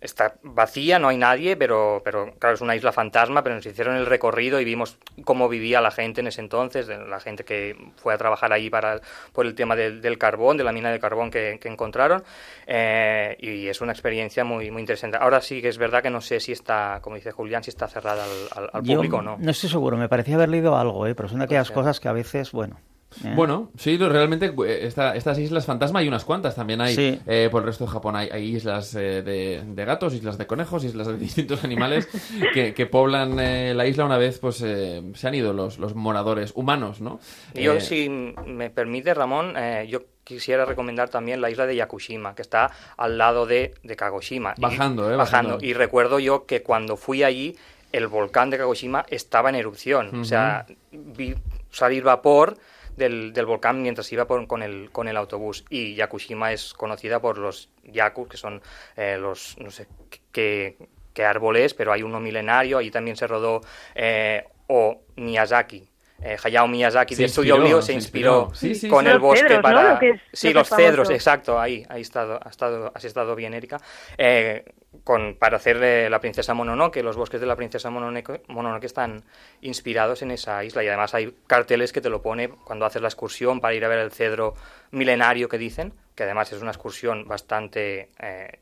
[0.00, 3.96] está vacía, no hay nadie, pero, pero claro, es una isla fantasma, pero nos hicieron
[3.96, 8.14] el recorrido y vimos cómo vivía la gente en ese entonces, la gente que fue
[8.14, 9.00] a trabajar ahí para,
[9.32, 12.22] por el tema del, carbón, de la mina de carbón que, encontraron,
[12.66, 15.18] eh, y es una experiencia muy, muy interesante.
[15.20, 17.88] Ahora sí que es verdad que no sé si está, como dice Julián, si está
[17.88, 19.36] cerrada al, público o no.
[19.38, 21.14] No estoy seguro, me parecía haber leído algo, ¿eh?
[21.14, 22.76] pero son aquellas cosas que a veces, bueno,
[23.24, 23.32] ¿Eh?
[23.34, 26.54] Bueno, sí, realmente eh, estas islas fantasma hay unas cuantas.
[26.54, 30.84] También hay eh, por el resto de Japón hay, islas de, gatos, islas de conejos,
[30.84, 32.08] islas de distintos animales
[32.52, 33.36] que, poblan
[33.76, 37.18] la isla una vez pues se han ido los, los moradores humanos, ¿no?
[37.54, 39.54] Yo, si me permite, Ramón,
[39.88, 44.54] yo quisiera recomendar también la isla de Yakushima, que está al lado de, Kagoshima.
[44.58, 45.16] Bajando, ¿eh?
[45.16, 45.58] Bajando.
[45.60, 47.56] Y recuerdo yo que cuando fui allí,
[47.92, 50.20] el volcán de Kagoshima estaba en erupción.
[50.20, 51.34] O sea, vi
[51.70, 52.58] salir vapor
[52.96, 55.64] del, del volcán mientras iba con, el, con el autobús.
[55.70, 58.62] Y Yakushima es conocida por los yakus, que son
[58.96, 59.86] eh, los, no sé
[60.32, 60.76] qué,
[61.12, 62.78] qué árboles, pero hay uno milenario.
[62.78, 63.60] Ahí también se rodó
[63.94, 65.88] eh, o Miyazaki,
[66.22, 68.52] eh, Hayao Miyazaki de Estudio Oblio se inspiró,
[68.88, 70.00] con el bosque para...
[70.32, 73.80] sí, los cedros, exacto, ahí, ahí estado, ha estado, has estado bien, Erika.
[74.16, 74.64] Eh,
[75.04, 79.22] con, para hacer la princesa Mononoke, los bosques de la princesa Mononoke, Mononoke están
[79.60, 80.82] inspirados en esa isla.
[80.82, 83.88] Y además hay carteles que te lo pone cuando haces la excursión para ir a
[83.88, 84.54] ver el cedro
[84.90, 88.58] milenario que dicen, que además es una excursión bastante eh,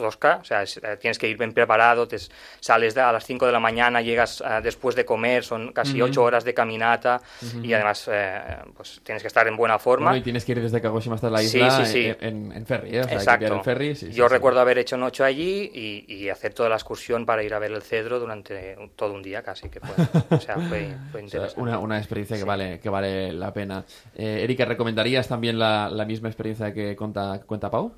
[0.00, 2.18] tosca, o sea, eh, tienes que ir bien preparado, te
[2.60, 6.22] sales a las 5 de la mañana, llegas eh, después de comer, son casi 8
[6.22, 7.20] horas de caminata
[7.62, 8.40] y además eh,
[8.76, 10.16] pues tienes que estar en buena forma.
[10.16, 11.84] y tienes que ir desde Kagoshima hasta la isla
[12.20, 13.00] En, ferry, ¿eh?
[13.00, 13.62] Exacto.
[13.62, 17.58] ferry, Yo recuerdo haber hecho noche allí y, hacer toda la excursión para ir a
[17.58, 19.96] ver el cedro durante todo un día casi, que fue,
[20.30, 21.60] o sea, fue, interesante.
[21.60, 23.84] una, una, experiencia que, vale, que vale la pena.
[24.14, 27.92] Erika, ¿recomendarías también la, la misma experiencia que cuenta, cuenta Pau?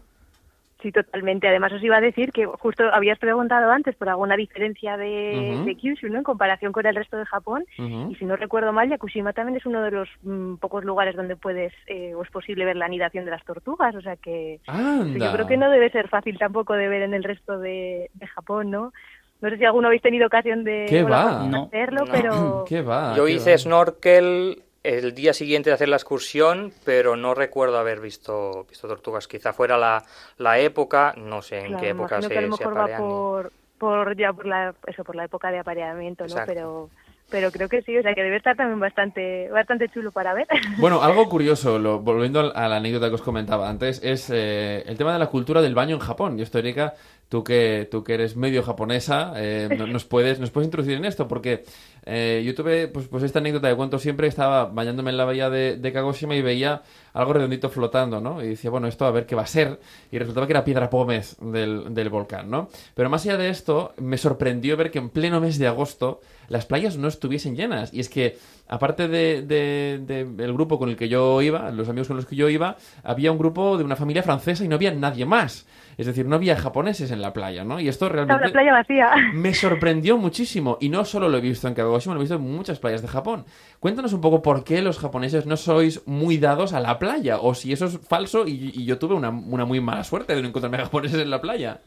[0.82, 1.46] Sí, totalmente.
[1.46, 6.08] Además, os iba a decir que justo habías preguntado antes por alguna diferencia de, Kyushu,
[6.08, 6.18] ¿no?
[6.18, 7.64] En comparación con el resto de Japón.
[7.78, 11.36] Y si no recuerdo mal, Yakushima también es uno de los mm, pocos lugares donde
[11.36, 13.94] puedes eh, o es posible ver la anidación de las tortugas.
[13.94, 17.22] O sea que yo creo que no debe ser fácil tampoco de ver en el
[17.22, 18.92] resto de, Japón, ¿no?
[19.40, 22.64] No sé si alguno habéis tenido ocasión de hacerlo, pero...
[22.68, 23.14] ¿Qué va?
[23.16, 28.66] Yo hice snorkel el día siguiente de hacer la excursión, pero no recuerdo haber visto,
[28.68, 29.28] visto tortugas.
[29.28, 30.04] Quizá fuera la,
[30.38, 34.16] la época, no sé en qué época se, que a lo mejor va por, por,
[34.16, 36.36] ya por la, eso, por la época de apareamiento, ¿no?
[36.46, 36.90] Pero
[37.32, 40.46] pero creo que sí, o sea que debe estar también bastante bastante chulo para ver.
[40.78, 44.98] Bueno, algo curioso, lo, volviendo a la anécdota que os comentaba antes, es eh, el
[44.98, 46.38] tema de la cultura del baño en Japón.
[46.38, 46.94] Y esto, Erika,
[47.32, 51.26] tú que, tú que eres medio japonesa, eh, nos, puedes, nos puedes introducir en esto,
[51.28, 51.64] porque
[52.04, 55.48] eh, yo tuve pues, pues esta anécdota de cuento siempre, estaba bañándome en la bahía
[55.48, 56.82] de, de, Kagoshima y veía
[57.14, 58.44] algo redondito flotando, ¿no?
[58.44, 59.80] Y decía, bueno, esto a ver qué va a ser.
[60.10, 62.68] Y resultaba que era piedra pómez del, del volcán, ¿no?
[62.94, 66.66] Pero más allá de esto, me sorprendió ver que en pleno mes de agosto las
[66.66, 67.94] playas no estuviesen llenas.
[67.94, 68.36] Y es que,
[68.68, 72.50] aparte del de, grupo con el que yo iba, los amigos con los que yo
[72.50, 75.64] iba, había un grupo de una familia francesa y no había nadie más.
[75.98, 77.80] Es decir, no había japoneses en la playa, ¿no?
[77.80, 78.46] Y esto realmente...
[78.46, 79.10] La playa vacía.
[79.34, 80.78] Me sorprendió muchísimo.
[80.80, 83.08] Y no solo lo he visto en Kagoshima, lo he visto en muchas playas de
[83.08, 83.44] Japón.
[83.80, 87.38] Cuéntanos un poco por qué los japoneses no sois muy dados a la playa.
[87.38, 90.78] O si eso es falso y, yo tuve una, muy mala suerte de no encontrarme
[90.78, 91.80] japoneses en la playa.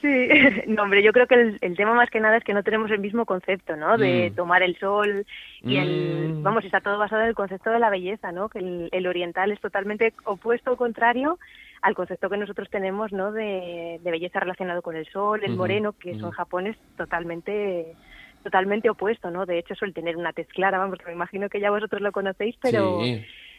[0.00, 0.28] Sí,
[0.66, 3.00] no, hombre, yo creo que el, tema más que nada es que no tenemos el
[3.00, 3.98] mismo concepto, ¿no?
[3.98, 4.34] De mm.
[4.34, 5.26] tomar el sol
[5.62, 6.34] y el...
[6.34, 6.42] Mm.
[6.42, 8.48] Vamos, está todo basado en el concepto de la belleza, ¿no?
[8.48, 11.38] Que el, el oriental es totalmente opuesto o contrario
[11.82, 13.32] al concepto que nosotros tenemos ¿no?
[13.32, 17.94] de, belleza relacionado con el sol, el moreno, que eso en Japón es totalmente
[18.42, 19.46] totalmente opuesto, ¿no?
[19.46, 22.56] De hecho suele tener una tez clara, vamos, me imagino que ya vosotros lo conocéis,
[22.62, 23.00] pero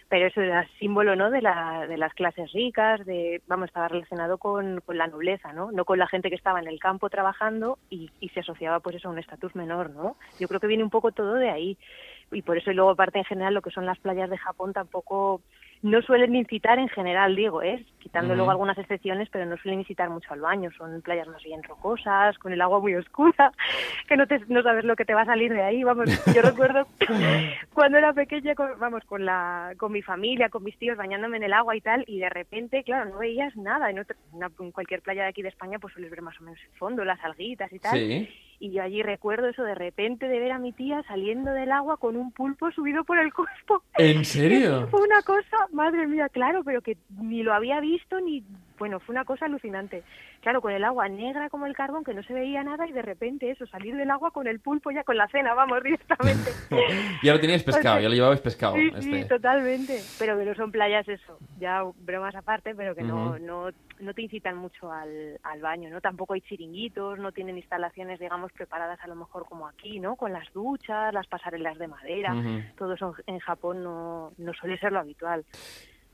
[0.10, 1.29] pero eso era símbolo, ¿no?
[1.29, 5.71] De, la, de las clases ricas, de vamos, estaba relacionado con, con la nobleza, ¿no?
[5.71, 8.95] No con la gente que estaba en el campo trabajando y, y se asociaba pues
[8.95, 10.15] eso a un estatus menor, ¿no?
[10.39, 11.77] Yo creo que viene un poco todo de ahí
[12.32, 14.73] y por eso y luego aparte en general lo que son las playas de Japón
[14.73, 15.41] tampoco
[15.82, 17.86] no suelen incitar en general, digo, ¿eh?
[18.00, 20.72] quitando luego algunas excepciones, pero no suelen incitar mucho al baño.
[20.78, 23.52] Son playas más bien rocosas, con el agua muy oscura,
[24.08, 25.84] que no, te, no sabes lo que te va a salir de ahí.
[25.84, 26.88] Vamos, yo recuerdo
[27.74, 31.44] cuando era pequeña, con, vamos, con, la, con mi familia, con mis tíos, bañándome en
[31.44, 33.89] el agua y tal, y de repente, claro, no veías nada.
[33.89, 36.78] En, en cualquier playa de aquí de España, pues sueles ver más o menos el
[36.78, 37.98] fondo, las alguitas y tal.
[37.98, 41.72] Sí y yo allí recuerdo eso de repente de ver a mi tía saliendo del
[41.72, 43.84] agua con un pulpo subido por el cuerpo.
[43.98, 44.88] ¿En serio?
[44.91, 48.43] Fue una cosa, madre mía, claro, pero que ni lo había visto ni
[48.80, 50.04] bueno, fue una cosa alucinante.
[50.42, 53.02] Claro, con el agua negra como el carbón, que no se veía nada, y de
[53.02, 56.52] repente eso, salir del agua con el pulpo ya con la cena, vamos, directamente.
[57.24, 58.76] ya lo teníais pescado, ya lo llevabais pescado.
[58.76, 59.02] Sí, este.
[59.02, 60.02] sí, totalmente.
[60.18, 64.22] Pero que no son playas eso, ya bromas aparte, pero que no, no, no te
[64.22, 66.00] incitan mucho al, al baño, ¿no?
[66.00, 70.15] Tampoco hay chiringuitos, no tienen instalaciones, digamos, preparadas a lo mejor como aquí, ¿no?
[70.15, 72.34] Con las duchas, las pasarelas de madera,
[72.78, 75.46] todo eso en Japón no, no suele ser lo habitual.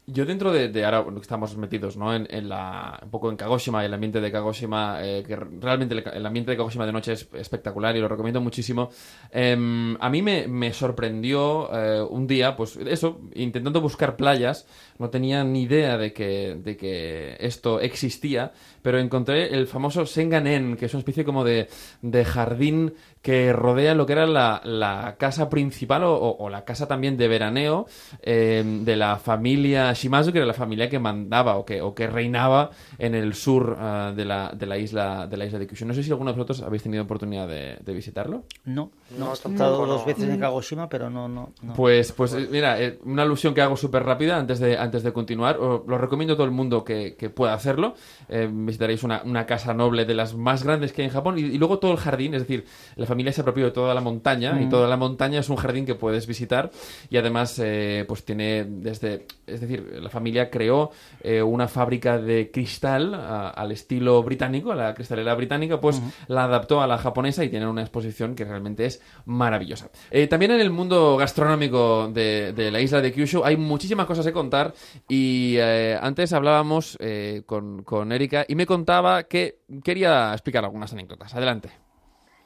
[0.07, 2.13] Yo dentro de, ahora estamos metidos ¿no?
[2.13, 6.25] en, en, la, un poco en Kagoshima, el ambiente de Kagoshima, eh, que realmente el,
[6.25, 8.91] ambiente de Kagoshima de noche es espectacular y lo recomiendo muchísimo.
[9.31, 14.67] Eh, a mí me, me sorprendió eh, un día, pues eso, intentando buscar playas,
[14.99, 18.51] no tenía ni idea de que, de que esto existía,
[18.83, 21.67] pero encontré el famoso Senganen, que es una especie como de,
[22.03, 22.93] de jardín
[23.25, 27.27] que rodea lo que era la, la casa principal o, o, la casa también de
[27.27, 27.87] veraneo
[28.21, 32.05] eh, de la familia Shimazu, que era la familia que mandaba o que, o que
[32.05, 35.87] reinaba en el sur uh, de, la, de, la isla, de la isla de Kyushu.
[35.87, 38.43] No sé si alguno de vosotros habéis tenido oportunidad de, de visitarlo.
[38.65, 41.51] No, no, he estado dos veces en Kagoshima, pero no, no.
[41.63, 41.73] no.
[41.73, 45.57] Pues, pues mira, eh, una alusión que hago súper rápida antes de, antes de continuar.
[45.57, 47.95] Os lo recomiendo a todo el mundo que, que pueda hacerlo.
[48.29, 51.41] Eh, visitaréis una, una, casa noble de las más grandes que hay en Japón y,
[51.41, 54.53] y luego todo el jardín, es decir, la familia se apropió de toda la montaña
[54.53, 54.63] mm.
[54.63, 56.71] y toda la montaña es un jardín que puedes visitar
[57.09, 62.51] y además eh, pues tiene desde es decir la familia creó eh, una fábrica de
[62.51, 66.09] cristal a, al estilo británico a la cristalera británica pues mm.
[66.27, 70.51] la adaptó a la japonesa y tiene una exposición que realmente es maravillosa eh, también
[70.51, 74.73] en el mundo gastronómico de, de, la isla de Kyushu hay muchísimas cosas que contar
[75.07, 76.97] y eh, antes hablábamos
[77.45, 81.84] con, con Erika y me contaba que quería explicar algunas anécdotas adelante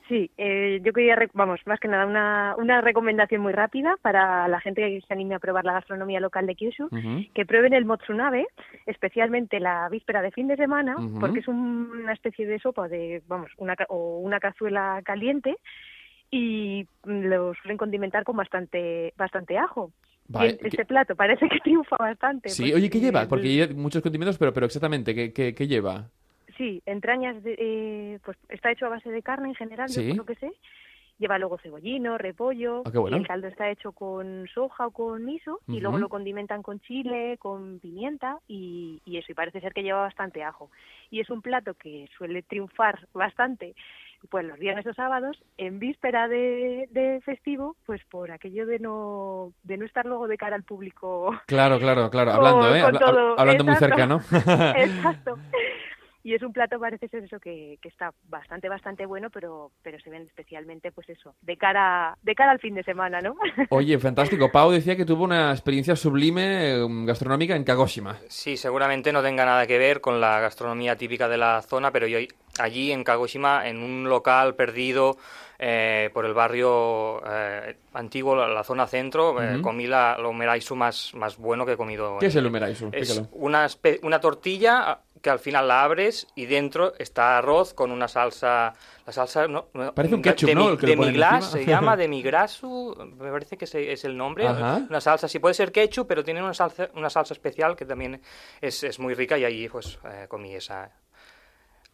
[0.09, 4.59] Sí, eh, yo quería, vamos, más que nada, una, una recomendación muy rápida para la
[4.59, 7.31] gente que se anime a probar la gastronomía local de Kyushu, uh -huh.
[7.31, 8.47] que prueben el motsunabe,
[8.87, 11.19] especialmente la víspera de fin de semana, uh -huh.
[11.19, 15.57] porque es un, una especie de sopa de, vamos, una, o una cazuela caliente
[16.31, 19.91] y lo suelen condimentar con bastante, bastante ajo.
[20.27, 20.85] Vale, este que...
[20.85, 22.49] plato parece que triunfa bastante.
[22.49, 23.27] Sí, oye, ¿qué lleva?
[23.27, 26.09] Porque lleva muchos condimentos, pero, pero exactamente, ¿qué, qué, qué lleva?
[26.59, 30.05] Sí, entrañas, de, eh, pues está hecho a base de carne en general, ¿Sí?
[30.05, 30.51] yo creo que sé.
[31.17, 32.83] Lleva luego cebollino, repollo.
[32.85, 33.15] Ah, bueno.
[33.15, 35.53] y el caldo está hecho con soja o con miso.
[35.53, 35.77] Uh -huh.
[35.77, 39.31] Y luego lo condimentan con chile, con pimienta y, y, eso.
[39.31, 40.69] Y parece ser que lleva bastante ajo.
[41.09, 43.73] Y es un plato que suele triunfar bastante
[44.29, 49.53] pues los viernes o sábados en víspera de, de, festivo pues por aquello de no
[49.63, 53.39] de no estar luego de cara al público claro claro claro hablando con, eh con
[53.39, 54.17] hablando muy cerca no
[54.75, 55.37] exacto
[56.23, 59.99] y es un plato parece ser eso que, que, está bastante bastante bueno pero pero
[59.99, 63.35] se ven especialmente pues eso de cara de cara al fin de semana no
[63.69, 69.21] oye fantástico Pau decía que tuvo una experiencia sublime gastronómica en Kagoshima sí seguramente no
[69.21, 72.19] tenga nada que ver con la gastronomía típica de la zona pero yo
[72.59, 75.17] allí en Kagoshima en un local perdido
[75.61, 79.59] eh, por el barrio eh, antiguo, la, la, zona centro, uh -huh.
[79.59, 82.17] eh, comí la, el umeraisu más, más bueno que he comido.
[82.17, 82.89] ¿Qué es el umeraisu?
[82.93, 83.67] Es una,
[84.03, 88.73] una tortilla que al final la abres y dentro está arroz con una salsa,
[89.05, 90.69] la salsa no, parece un ketchup, de, ¿no?
[90.69, 94.85] El que demiglas se llama demigrasu, me parece que es el nombre, Ajá.
[94.89, 98.21] una salsa, sí puede ser ketchup, pero tiene una salsa, una salsa especial que también
[98.61, 100.91] es, es muy rica y allí pues eh, comí esa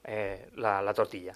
[0.04, 1.34] eh, la, la tortilla.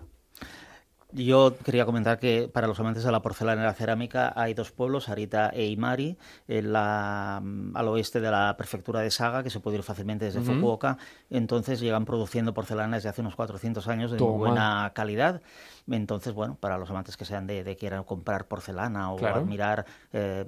[1.12, 4.72] Yo quería comentar que para los amantes de la porcelana y la cerámica hay dos
[4.72, 6.18] pueblos, Arita e Imari,
[6.48, 10.40] en la, al oeste de la prefectura de Saga, que se puede ir fácilmente desde
[10.40, 10.56] uh -huh.
[10.56, 10.98] Fukuoka.
[11.32, 14.38] Entonces llegan produciendo porcelana desde hace unos 400 años de Toma.
[14.38, 15.42] buena calidad.
[15.90, 19.40] Entonces, bueno, para los amantes que sean de, de quieran comprar porcelana o claro.
[19.40, 19.86] admirar...
[20.14, 20.46] Eh,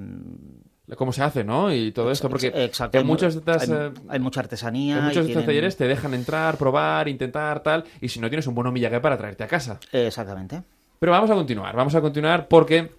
[0.96, 1.74] cómo se hace, ¿no?
[1.74, 2.98] Y todo esto, porque Exacto.
[2.98, 4.98] en muchas de estas, hay, eh, hay, mucha artesanía.
[4.98, 5.46] En muchos de estos tienen...
[5.46, 9.18] talleres te dejan entrar, probar, intentar, tal, y si no tienes un buen omillague para
[9.18, 9.80] traerte a casa.
[9.92, 10.62] Exactamente.
[11.00, 12.92] Pero vamos a continuar, vamos a continuar porque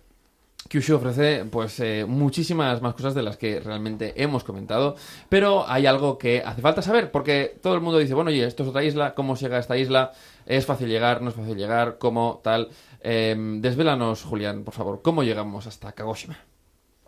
[0.68, 4.96] Kyushu ofrece pues eh, muchísimas más cosas de las que realmente hemos comentado,
[5.28, 8.62] pero hay algo que hace falta saber, porque todo el mundo dice, bueno, oye, esto
[8.62, 10.12] es otra isla, ¿cómo se llega a esta isla?
[10.46, 11.22] ¿Es fácil llegar?
[11.22, 11.98] ¿No es fácil llegar?
[11.98, 12.40] ¿Cómo?
[12.42, 12.70] Tal.
[13.02, 16.38] Eh, desvélanos, Julián, por favor, ¿cómo llegamos hasta Kagoshima?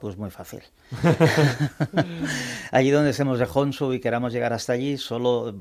[0.00, 0.60] Pues muy fácil.
[2.72, 5.54] allí donde estemos de Honshu y queramos llegar hasta allí, solo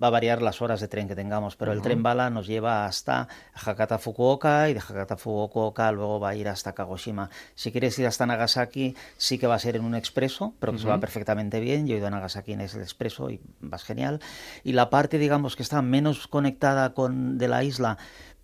[0.00, 1.78] va a variar las horas de tren que tengamos, pero uh -huh.
[1.78, 6.34] el tren bala nos lleva hasta Hakata Fukuoka y de Hakata Fukuoka luego va a
[6.36, 7.30] ir hasta Kagoshima.
[7.54, 10.76] Si quieres ir hasta Nagasaki, sí que va a ser en un expreso, pero que
[10.76, 10.82] uh -huh.
[10.82, 11.86] se va perfectamente bien.
[11.86, 14.20] Yo he ido a Nagasaki en ese expreso y vas genial.
[14.64, 17.98] Y la parte, digamos, que está menos conectada con de la isla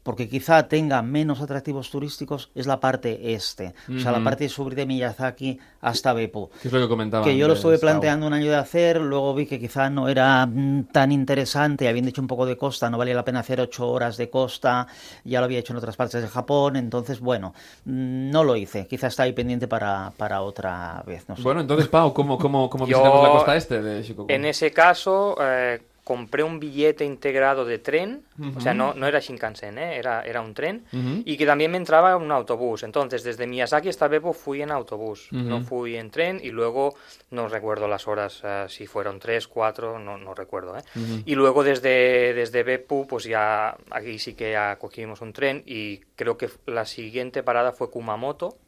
[0.05, 3.75] porque quizá tenga menos atractivos turísticos, es la parte este.
[3.89, 6.51] O sea, la parte de subir de Miyazaki hasta Beppu.
[6.61, 7.25] Que es lo que comentaba.
[7.25, 10.45] Que yo lo estuve planteando un año de hacer, luego vi que quizá no era
[10.45, 13.89] mm, tan interesante, habían dicho un poco de costa, no valía la pena hacer ocho
[13.89, 14.87] horas de costa,
[15.25, 17.55] ya lo había hecho en otras partes de Japón, entonces, bueno,
[17.87, 18.87] mm, no lo hice.
[18.87, 21.25] Quizá está ahí pendiente para, para otra vez.
[21.39, 24.31] Bueno, entonces, Pau, ¿cómo, cómo, cómo visitamos la costa este de Shikoku?
[24.31, 25.37] En ese caso...
[25.41, 28.25] Eh compré un billete integrado de tren,
[28.55, 29.97] o sea, no, no era Shinkansen, ¿eh?
[29.97, 30.85] era, era un tren,
[31.25, 32.83] y que también me entraba un autobús.
[32.83, 36.95] Entonces, desde Miyazaki hasta Beppo fui en autobús, no fui en tren, y luego,
[37.31, 40.77] no recuerdo las horas, uh, si fueron tres, cuatro, no, no recuerdo.
[40.77, 40.83] ¿eh?
[41.25, 46.01] Y luego desde, desde Beppu, pues ya, aquí sí que ya cogimos un tren, y
[46.17, 48.59] creo que la siguiente parada fue Kumamoto,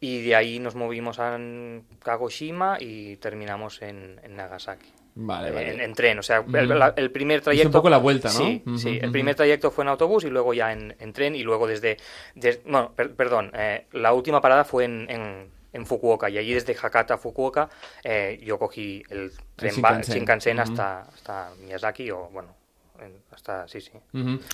[0.00, 1.38] y de ahí nos movimos a
[2.02, 4.97] Kagoshima y terminamos en, en Nagasaki.
[5.20, 5.84] Vale, vale.
[5.84, 6.44] En, tren, o sea,
[6.96, 7.62] el, primer trayecto...
[7.62, 8.38] Es un poco la vuelta, ¿no?
[8.38, 9.00] Sí, sí.
[9.02, 11.96] El primer trayecto fue en autobús y luego ya en, tren y luego desde...
[12.64, 17.18] bueno, perdón, eh, la última parada fue en, en, Fukuoka y allí desde Hakata a
[17.18, 17.68] Fukuoka
[18.02, 22.54] eh, yo cogí el tren Shinkansen, Shinkansen hasta, hasta Miyazaki o, bueno,
[23.32, 23.66] hasta...
[23.66, 23.92] Sí, sí.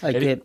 [0.02, 0.42] hay, que,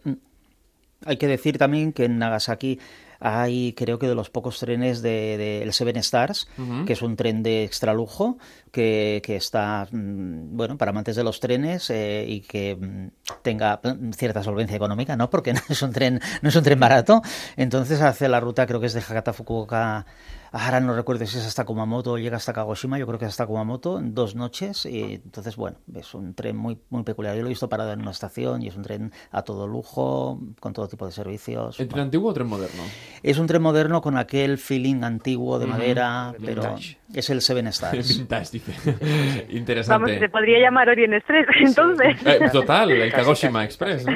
[1.05, 2.77] hay que decir también que en Nagasaki
[3.19, 6.47] hay creo que de los pocos trenes del de, el Seven Stars,
[6.85, 8.37] que es un tren de extralujo,
[8.71, 13.07] que, que está, mm, bueno, para amantes de los trenes eh, y que mm,
[13.41, 13.81] tenga
[14.15, 15.29] cierta solvencia económica, ¿no?
[15.29, 17.21] Porque no es un tren, no es un tren barato.
[17.57, 20.05] Entonces hace la ruta, creo que es de Hakata Fukuoka
[20.51, 23.29] Ahora no recuerdo si es hasta Kumamoto o llega hasta Kagoshima, yo creo que es
[23.29, 24.85] hasta Kumamoto, en dos noches.
[24.85, 27.35] Y entonces, bueno, es un tren muy, muy peculiar.
[27.35, 30.39] Yo lo he visto parado en una estación y es un tren a todo lujo,
[30.59, 31.79] con todo tipo de servicios.
[31.79, 32.83] ¿El tren antiguo o tren moderno?
[33.21, 36.75] Es un tren moderno con aquel feeling antiguo de madera, pero
[37.13, 38.07] es el Seven Stars.
[38.17, 39.45] Vintage, dice.
[39.49, 40.03] Interesante.
[40.03, 42.15] Vamos, se podría llamar Orient Express, entonces.
[42.25, 44.05] Eh, total, el Kagoshima Express.
[44.05, 44.13] ¿no?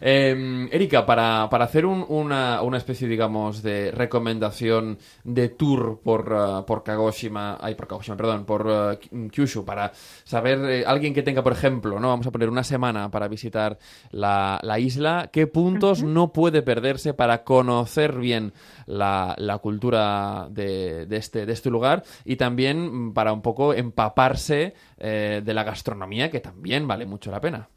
[0.00, 6.32] eh, Erika, para, para hacer un, una, una especie, digamos, de recomendación de tour por,
[6.32, 9.92] uh, por Kagoshima, ay, por Kagoshima, perdón, por uh, Kyushu, para
[10.24, 13.78] saber, eh, alguien que tenga, por ejemplo, no vamos a poner una semana para visitar
[14.10, 16.08] la, la isla, ¿qué puntos uh -huh.
[16.08, 18.52] no puede perderse para conocer bien
[18.86, 24.74] la, la cultura de, de, este, de este lugar y también para un poco empaparse
[24.98, 27.68] eh, de la gastronomía, que también vale mucho la pena?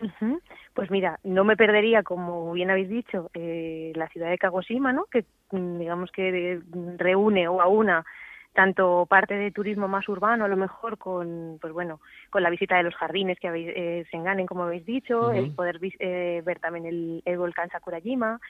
[0.00, 0.40] Uh -huh.
[0.74, 5.04] Pues mira, no me perdería, como bien habéis dicho, eh, la ciudad de Kagoshima, ¿no?
[5.10, 6.60] Que mm, digamos que
[6.96, 8.04] reúne o aúna
[8.52, 12.76] tanto parte de turismo más urbano, a lo mejor con, pues bueno, con la visita
[12.76, 15.36] de los jardines que habéis, eh, se enganen, como habéis dicho, uh -huh.
[15.38, 18.40] el poder eh, ver también el, el volcán Sakurajima,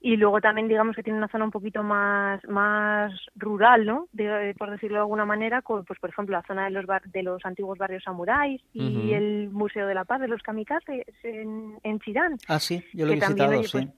[0.00, 4.54] y luego también digamos que tiene una zona un poquito más más rural no de,
[4.58, 7.22] por decirlo de alguna manera con, pues por ejemplo la zona de los bar, de
[7.22, 9.14] los antiguos barrios samuráis y uh -huh.
[9.14, 13.12] el museo de la paz de los kamikazes en, en Chirán ah sí yo lo
[13.12, 13.88] he visitado también, sí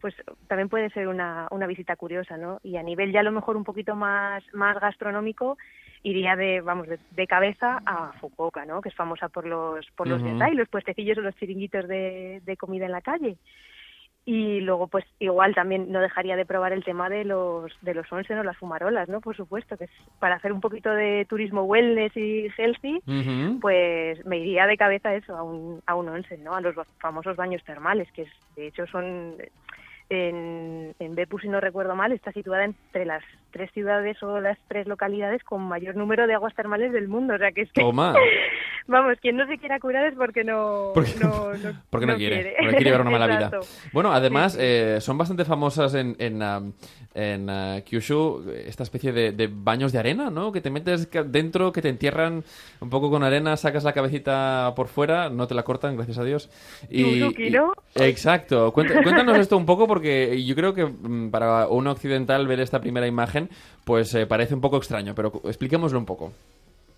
[0.00, 0.14] pues, pues
[0.46, 2.60] también puede ser una, una visita curiosa, ¿no?
[2.62, 5.58] Y a nivel ya a lo mejor un poquito más, más gastronómico,
[6.04, 8.80] iría de, vamos, de, de cabeza a Fukuoka, ¿no?
[8.80, 10.54] Que es famosa por los, por los uh -huh.
[10.54, 13.38] los puestecillos o los chiringuitos de, de comida en la calle
[14.28, 18.12] y luego pues igual también no dejaría de probar el tema de los de los
[18.12, 21.62] onsen o las fumarolas no por supuesto que es para hacer un poquito de turismo
[21.62, 23.60] wellness y healthy uh -huh.
[23.60, 27.36] pues me iría de cabeza eso a un a un onsen no a los famosos
[27.36, 29.36] baños termales que es, de hecho son
[30.08, 33.22] en, en Beppu, si no recuerdo mal, está situada entre las
[33.56, 37.34] tres ciudades o las tres localidades con mayor número de aguas termales del mundo.
[37.34, 37.80] O sea que es que.
[37.80, 38.14] Toma.
[38.88, 40.92] Vamos, quien no se quiera curar es porque no.
[40.94, 42.36] Porque no, no, porque no, no quiere.
[42.36, 42.56] quiere.
[42.58, 43.50] Porque quiere llevar una mala vida.
[43.92, 44.58] Bueno, además, sí.
[44.62, 46.72] eh, son bastante famosas en, en, um,
[47.14, 50.52] en uh, Kyushu esta especie de, de, baños de arena, ¿no?
[50.52, 52.44] Que te metes dentro, que te entierran
[52.80, 56.24] un poco con arena, sacas la cabecita por fuera, no te la cortan, gracias a
[56.24, 56.50] Dios.
[56.88, 57.72] Y, Yuzuki, ¿no?
[57.96, 58.72] y exacto.
[58.72, 63.06] Cuéntanos esto un poco porque yo creo que mm, para un occidental ver esta primera
[63.06, 63.45] imagen
[63.84, 66.32] pues eh, parece un poco extraño, pero expliquémoslo un poco.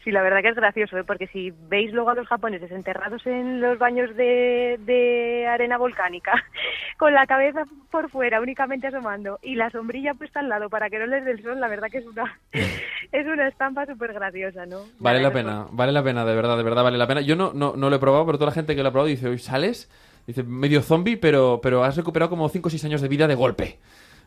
[0.05, 1.05] Sí, la verdad que es gracioso, ¿eh?
[1.05, 6.32] porque si veis luego a los japoneses enterrados en los baños de, de, arena volcánica,
[6.99, 10.99] con la cabeza por fuera, únicamente asomando, y la sombrilla puesta al lado para que
[10.99, 14.66] no les dé el sol, la verdad que es una, es una estampa súper graciosa,
[14.66, 14.82] ¿no?
[15.01, 17.20] Vale la pena, vale la pena, de verdad, de verdad vale la pena.
[17.20, 19.09] Yo no, no, no lo he probado, pero toda la gente que lo ha probado
[19.09, 19.90] dice, hoy sales,
[20.26, 23.34] dice, medio zombie, pero, pero has recuperado como 5 o 6 años de vida de
[23.34, 23.78] golpe.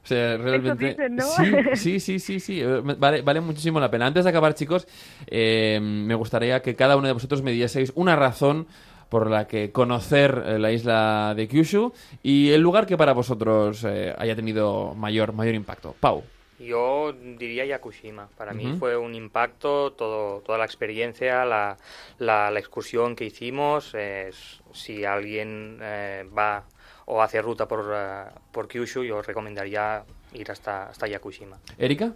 [0.03, 0.89] O sea, realmente.
[0.89, 1.23] Dicen, ¿no?
[1.23, 2.63] sí, sí, sí, sí, sí.
[2.97, 4.07] Vale, vale muchísimo la pena.
[4.07, 4.87] Antes de acabar, chicos,
[5.27, 8.67] eh, me gustaría que cada uno de vosotros me dieseis una razón
[9.09, 11.91] por la que conocer eh, la isla de Kyushu
[12.23, 15.93] y el lugar que para vosotros eh, haya tenido mayor, mayor impacto.
[15.99, 16.23] Pau.
[16.61, 18.29] Yo diría Yakushima.
[18.37, 18.57] Para uh -huh.
[18.57, 21.77] mí fue un impacto todo, toda la experiencia, la,
[22.19, 23.91] la, la excursión que hicimos.
[23.95, 24.29] Eh,
[24.71, 26.63] si alguien eh, va
[27.05, 31.57] o hacer ruta por, eh, por Kyushu, yo os recomendaría ir hasta, hasta Yakushima.
[31.77, 32.11] ¿Erika?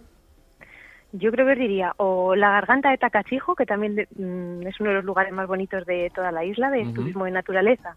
[1.12, 4.78] Yo creo que os diría o la garganta de Takachijo, que también de- mm, es
[4.80, 7.94] uno de los lugares más bonitos de toda la isla, de turismo de naturaleza,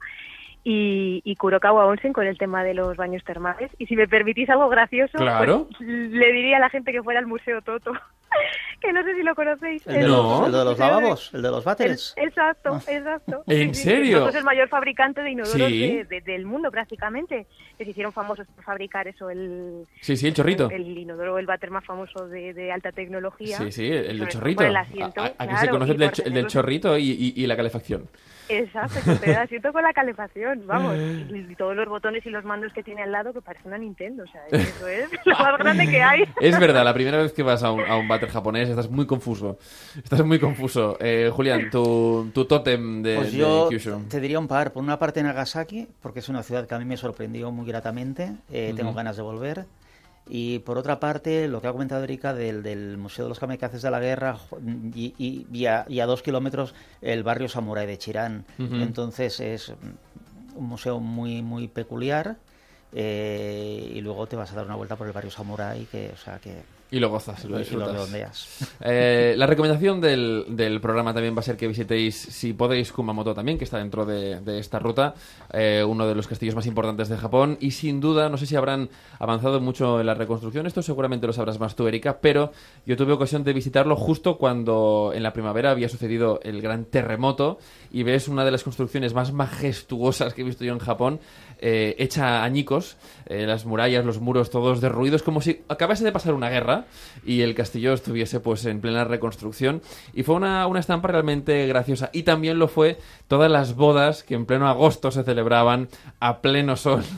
[0.63, 3.71] y, y Kurokawa Onsen con el tema de los baños termales.
[3.77, 5.67] Y si me permitís algo gracioso, Claro.
[5.77, 7.91] pues, le diría a la gente que fuera al Museo Toto,
[8.81, 9.87] que no sé si lo conocéis.
[9.87, 10.07] El de, No.
[10.41, 12.13] los, el de los lavabos, el de los el- váteres.
[12.17, 13.43] exacto, exacto.
[13.47, 14.17] ¿En Sí, serio?
[14.19, 15.79] Toto es el mayor fabricante de inodoros Sí.
[15.97, 17.47] de- de- del mundo prácticamente.
[17.77, 20.69] Que se hicieron famosos por fabricar eso, el, Sí, sí, el chorrito.
[20.69, 23.57] el inodoro, el váter más famoso de, de alta tecnología.
[23.57, 24.57] Sí, sí, el, el del chorrito.
[24.57, 27.47] por el asiento, A- a- aquí claro, se conoce el del, chorrito y, y- y
[27.47, 28.09] la calefacción.
[28.49, 30.95] Exacto, que te da asiento con la calefacción, vamos.
[31.29, 33.77] Y, y todos los botones y los mandos que tiene al lado que parece una
[33.77, 36.23] Nintendo, o sea, eso es lo más grande que hay.
[36.41, 39.05] Es verdad, la primera vez que vas a un, a un váter japonés estás muy
[39.05, 39.57] confuso.
[39.95, 40.97] Estás muy confuso.
[40.99, 44.05] Eh, Julián, tu, tu tótem de, Pues de yo Kyushu.
[44.09, 44.71] te diría un par.
[44.73, 48.31] Por una parte Nagasaki, porque es una ciudad que a mí me sorprendió muy gratamente.
[48.51, 49.65] eh, Tengo ganas de volver.
[50.31, 53.81] Y por otra parte, lo que ha comentado Erika del, del Museo de los Kamikazes
[53.81, 54.37] de la Guerra
[54.93, 58.45] y, y- y a, y a dos kilómetros el barrio Samurai de Chirán.
[58.59, 59.73] Entonces es
[60.55, 62.37] un museo muy muy peculiar.
[62.93, 66.17] eh, y luego te vas a dar una vuelta por el barrio Samurai, que, o
[66.17, 66.61] sea, que
[66.91, 67.91] Y lo gozas, y y lo disfrutas.
[67.91, 68.69] redondeas.
[68.81, 73.33] Eh, la recomendación del, del programa también va a ser que visitéis, si podéis, Kumamoto
[73.33, 75.13] también, que está dentro de, de esta ruta,
[75.51, 77.57] eh, uno de los castillos más importantes de Japón.
[77.59, 81.33] Y sin duda, no sé si habrán avanzado mucho en la reconstrucción, esto seguramente lo
[81.33, 82.51] sabrás más tú, Erika, pero
[82.85, 87.59] yo tuve ocasión de visitarlo justo cuando en la primavera había sucedido el gran terremoto
[87.91, 91.19] y ves una de las construcciones más majestuosas que he visto yo en Japón,
[91.61, 92.97] eh, hecha añicos,
[93.27, 96.85] eh, las murallas, los muros todos derruidos, como si acabase de pasar una guerra
[97.25, 99.81] y el castillo estuviese pues en plena reconstrucción.
[100.13, 102.09] Y fue una, una estampa realmente graciosa.
[102.13, 102.97] Y también lo fue
[103.27, 105.89] todas las bodas que en pleno agosto se celebraban
[106.19, 107.03] a pleno sol.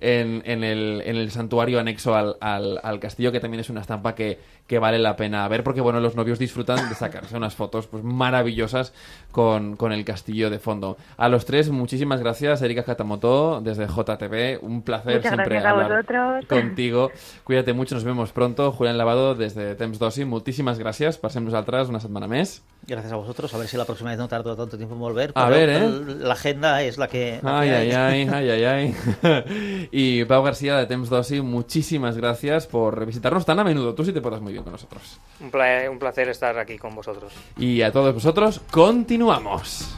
[0.00, 3.82] En, en el, en el santuario anexo al, al- al castillo, que también es una
[3.82, 7.54] estampa que, que vale la pena ver, porque bueno, los novios disfrutan de sacarse unas
[7.54, 8.92] fotos pues maravillosas
[9.30, 10.96] con, con el castillo de fondo.
[11.16, 15.70] A los tres, muchísimas gracias, Erika Katamoto, desde JTV, un placer Muchas siempre gracias a
[15.70, 16.46] hablar vosotros.
[16.46, 17.10] contigo.
[17.44, 18.72] Cuídate mucho, nos vemos pronto.
[18.72, 21.18] Julián Lavado, desde Temps Dosi, moltíssimes gràcies.
[21.20, 22.62] Passem nosaltres una setmana més.
[22.86, 23.52] Gracias a vosotros.
[23.54, 25.32] A ver si la próxima vez no tardo tanto tiempo en volver.
[25.34, 25.88] A pero ver, ¿eh?
[26.20, 27.40] La agenda es la que.
[27.42, 29.88] la Ay, que ay, ay, ay, ay, ay.
[29.92, 33.94] Y Pau García de Temps Dosi, muchísimas gracias por visitarnos tan a menudo.
[33.94, 35.18] Tú sí te portas muy bien con nosotros.
[35.40, 37.32] Un, pla- un placer estar aquí con vosotros.
[37.58, 39.94] Y a todos vosotros, continuamos.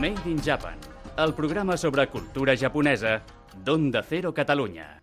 [0.00, 0.74] Made in Japan,
[1.16, 3.22] el programa sobre cultura japonesa
[3.64, 5.02] d'Onda Cero Catalunya.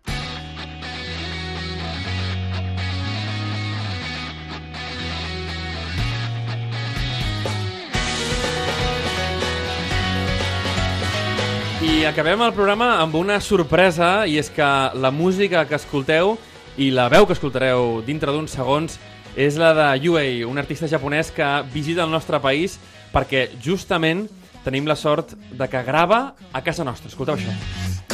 [11.80, 14.66] I acabem el programa amb una sorpresa, i és que
[15.00, 16.34] la música que escolteu
[16.77, 18.99] i la veu que escoltareu dintre d'uns segons
[19.35, 22.79] és la de Yuei, un artista japonès que visita el nostre país
[23.13, 24.27] perquè justament
[24.65, 27.07] tenim la sort de que grava a casa nostra.
[27.11, 27.51] Escolteu això.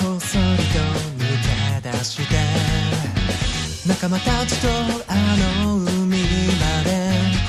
[0.01, 0.79] こっそりと
[1.21, 1.27] 抜
[1.83, 2.35] け出して
[3.87, 4.67] 仲間たちと
[5.07, 5.54] あの海ま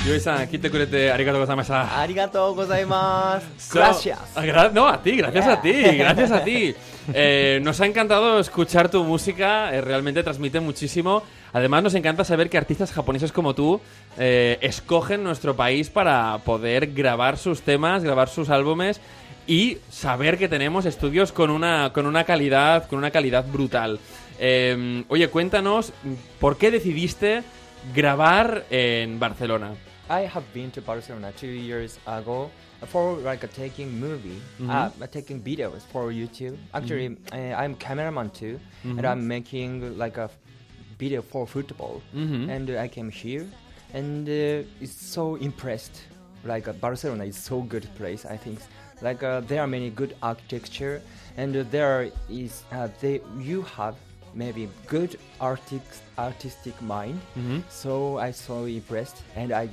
[0.08, 2.00] で Yuei-san, kite kurete arigato gozaimashita.
[2.02, 3.46] Arigatou gozaimasu.
[3.58, 4.18] So- Gracias.
[4.34, 6.74] Ah, gra- no, a ti, gracias a ti, gracias a ti.
[7.12, 11.22] Eh, nos ha encantado escuchar tu música, eh, realmente transmite muchísimo.
[11.52, 13.80] Además, nos encanta saber que artistas japoneses como tú
[14.18, 19.00] eh, escogen nuestro país para poder grabar sus temas, grabar sus álbumes
[19.46, 23.98] y saber que tenemos estudios con una, con una calidad, con una calidad brutal.
[24.38, 25.92] Eh, oye, cuéntanos,
[26.38, 27.42] ¿por qué decidiste
[27.94, 29.70] grabar en Barcelona?
[30.10, 32.50] I have been to Barcelona two years ago
[32.86, 34.70] for like a taking movie, Mhm.
[35.02, 36.56] uh, taking videos for YouTube.
[36.72, 40.30] Actually, uh, I'm cameraman too, and I'm making like a
[40.98, 42.00] video for football.
[42.14, 42.48] Mhm.
[42.48, 43.46] And uh, I came here,
[43.92, 45.96] and uh, it's so impressed.
[46.44, 48.24] Like uh, Barcelona is so good place.
[48.24, 48.58] I think
[49.02, 51.02] like uh, there are many good architecture,
[51.36, 53.94] and uh, there is uh, they you have
[54.34, 55.82] maybe good artistic
[56.16, 57.20] artistic mind.
[57.36, 57.62] Mhm.
[57.68, 59.68] So I so impressed, and I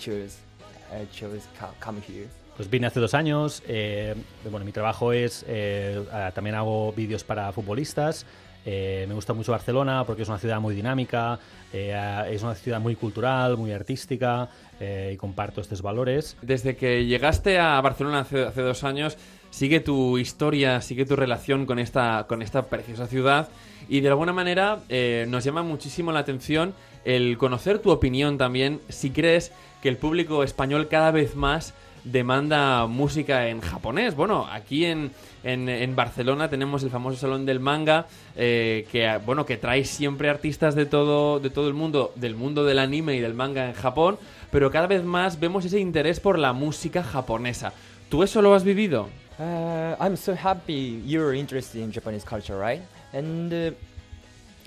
[0.00, 2.28] I chose co- come here.
[2.56, 3.62] Pues vine hace dos años.
[3.66, 4.14] eh,
[4.50, 5.44] bueno, mi trabajo es.
[5.48, 8.26] eh, también hago vídeos para futbolistas.
[8.66, 11.38] eh, me gusta mucho Barcelona porque es una ciudad muy dinámica.
[11.72, 14.48] eh, es una ciudad muy cultural, muy artística.
[14.80, 16.36] eh, y comparto estos valores.
[16.42, 19.16] Desde que llegaste a Barcelona hace, hace dos años,
[19.50, 23.48] sigue tu historia, sigue tu relación con esta, con esta preciosa ciudad
[23.88, 26.74] y de alguna manera eh, nos llama muchísimo la atención
[27.04, 29.52] el conocer tu opinión también, si crees
[29.82, 31.74] que el público español cada vez más
[32.04, 34.14] demanda música en japonés.
[34.14, 35.10] Bueno, aquí en,
[35.42, 40.28] en, en Barcelona tenemos el famoso Salón del Manga, eh, que, bueno, que trae siempre
[40.28, 43.72] artistas de todo, de todo el mundo, del mundo del anime y del manga en
[43.72, 44.18] Japón,
[44.50, 47.72] pero cada vez más vemos ese interés por la música japonesa.
[48.10, 49.08] ¿Tú eso lo has vivido?
[49.38, 52.82] Uh, I'm so happy you're interested in Japanese culture, right?
[53.12, 53.74] And uh,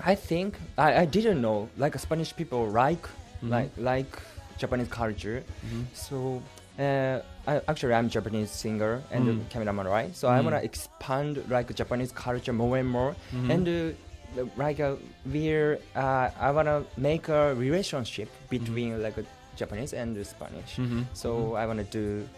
[0.04, 3.02] I think I, I didn't know like Spanish people like
[3.42, 3.50] Mhm.
[3.50, 4.12] like like
[4.58, 5.42] Japanese culture.
[5.94, 6.42] So
[6.78, 9.48] uh, I, actually, I'm Japanese singer and Mm.
[9.50, 10.14] cameraman, right?
[10.14, 10.44] So I Mm.
[10.44, 13.50] wanna expand like Japanese culture more and more, Mhm.
[13.50, 14.94] and uh, like uh,
[15.26, 19.22] we're uh, I wanna make a relationship between like uh,
[19.56, 20.76] Japanese and Spanish.
[20.78, 21.04] Mhm.
[21.14, 22.28] So I wanna do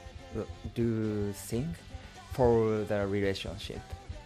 [0.75, 1.75] do sing
[2.33, 3.81] for the relationship.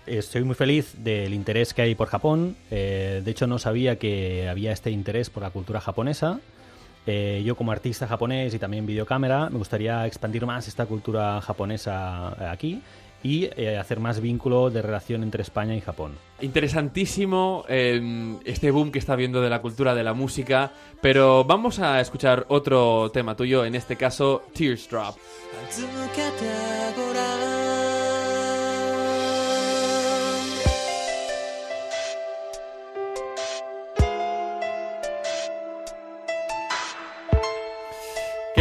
[0.06, 2.56] Estoy muy feliz del interés que hay por Japón.
[2.70, 6.40] Eh, de hecho, no sabía que había este interés por la cultura japonesa.
[7.06, 12.34] Eh, yo como artista japonés y también videocámara me gustaría expandir más esta cultura japonesa
[12.40, 12.82] eh, aquí
[13.22, 16.12] y hacer más vínculo de relación entre España y Japón.
[16.42, 21.78] Interesantísimo eh, este boom que está habiendo de la cultura de la música, pero vamos
[21.78, 25.16] a escuchar otro tema tuyo, en este caso Teardrop.
[25.70, 27.53] 続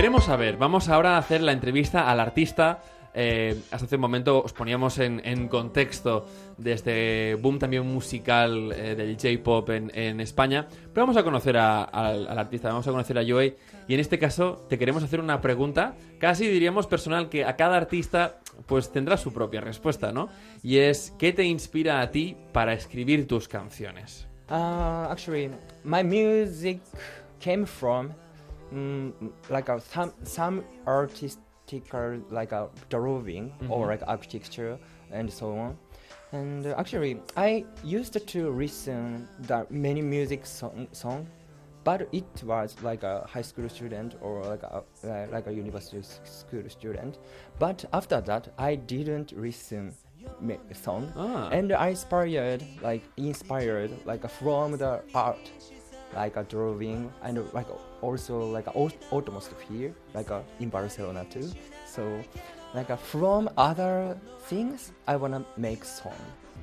[0.04, 2.82] Queremos saber, vamos ahora a hacer la entrevista al artista.
[3.14, 6.26] eh, hasta hace un momento os poníamos en, contexto
[6.58, 10.68] de este boom también musical eh, del J-pop en, España.
[10.93, 13.56] Pero vamos a conocer al artista, vamos a conocer a Joey.
[13.88, 17.78] Y en este caso te queremos hacer una pregunta, casi diríamos personal, que a cada
[17.78, 20.28] artista pues tendrá su propia respuesta, ¿no?
[20.62, 24.28] Y es, ¿qué te inspira a ti para escribir tus canciones?
[24.49, 25.49] Uh, actually,
[25.86, 26.82] my music
[27.39, 28.10] came from
[28.74, 29.14] mm,
[29.50, 33.90] like a, some some artistical like a drawing or Mhm.
[33.90, 34.78] like architecture
[35.12, 35.78] and so on.
[36.32, 41.28] And uh, actually, I used to listen the many music song, song,
[41.84, 46.02] but it was like a high school student or like a uh, like a university
[46.24, 47.20] school student.
[47.60, 49.94] But after that, I didn't listen
[50.74, 51.50] song Ah.
[51.52, 55.52] and I inspired like inspired like from the art
[56.16, 57.68] like a drawing and like
[58.01, 61.47] also like a au- atmosphere like uh, in Barcelona too
[61.86, 62.01] so
[62.74, 64.16] like uh, from other
[64.49, 66.14] things I wanna make song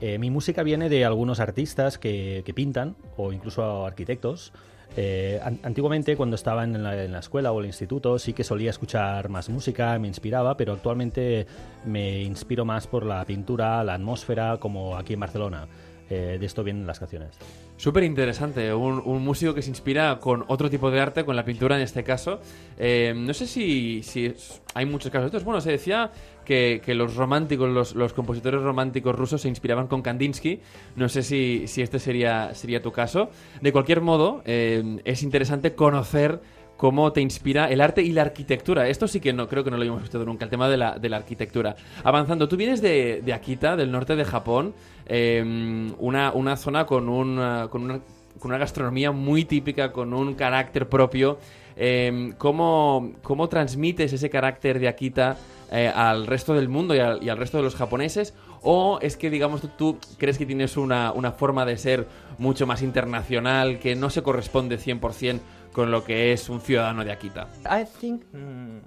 [0.02, 4.50] Eh, mi música viene de algunos artistas que, que pintan o incluso arquitectos.
[4.96, 8.42] Eh, an- antiguamente, cuando estaba en la, en la escuela o el instituto, sí que
[8.42, 11.46] solía escuchar más música, me inspiraba, pero actualmente
[11.84, 15.68] me inspiro más por la pintura, la atmósfera, como aquí en Barcelona.
[16.10, 17.30] Eh, de esto vienen las canciones.
[17.76, 21.44] Súper interesante, un, un músico que se inspira con otro tipo de arte, con la
[21.44, 22.40] pintura en este caso.
[22.76, 24.34] Eh, no sé si, si
[24.74, 25.44] hay muchos casos de estos.
[25.44, 26.10] Bueno, se decía
[26.44, 30.60] que, que los románticos, los, los compositores románticos rusos se inspiraban con Kandinsky.
[30.96, 33.30] No sé si, si este sería, sería tu caso.
[33.60, 36.40] De cualquier modo, eh, es interesante conocer
[36.80, 38.88] cómo te inspira el arte y la arquitectura.
[38.88, 40.96] Esto sí que no creo que no lo habíamos visto nunca, el tema de la,
[41.14, 41.76] arquitectura.
[42.04, 44.72] Avanzando, tú vienes de, de Akita, del norte de Japón,
[45.04, 48.00] eh, una, una zona con, un, eh, con, una,
[48.38, 51.38] con una gastronomía muy típica, con un carácter propio.
[51.76, 55.36] Eh, ¿cómo, cómo transmites ese carácter de Akita
[55.70, 58.32] eh, al resto del mundo y al, resto de los japoneses?
[58.62, 62.06] ¿O es que, digamos, tú, tú crees que tienes una, una forma de ser
[62.38, 65.40] mucho más internacional que no se corresponde 100%
[65.72, 67.46] con lo que es un ciudadano de Akita?
[67.66, 68.80] I think mm,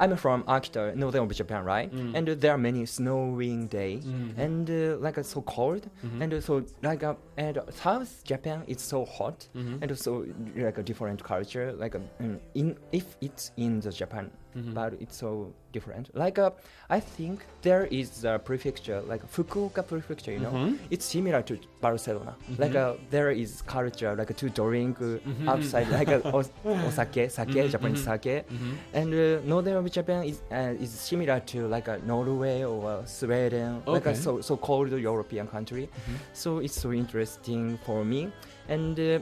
[0.00, 1.92] I'm from Akita, northern of Japan, right?
[1.92, 2.14] Mm.
[2.14, 4.38] And uh, there are many snowing days, Mhm.
[4.38, 6.22] and uh, like uh, so cold, Mhm.
[6.22, 9.82] and uh, so like uh, and South Japan it's so hot, Mhm.
[9.82, 10.24] and so
[10.56, 11.72] like a different culture.
[11.72, 14.74] Like mm, in if it's in the Japan, Mhm.
[14.74, 16.10] but it's so different.
[16.14, 16.50] Like uh,
[16.90, 20.32] I think there is a prefecture like Fukuoka prefecture.
[20.32, 20.78] You know, Mhm.
[20.90, 22.34] it's similar to Barcelona.
[22.50, 22.58] Mhm.
[22.62, 25.48] Like uh, there is culture like to drink uh, Mhm.
[25.52, 26.50] outside like uh, os-
[26.88, 28.10] osake, sake, Mhm, Japanese mhm.
[28.10, 28.44] sake.
[28.94, 33.04] And uh, northern of Japan is uh, is similar to like a Norway or uh,
[33.06, 35.88] Sweden, like a so so called European country.
[36.32, 38.20] So it's so interesting for me.
[38.68, 39.20] And uh,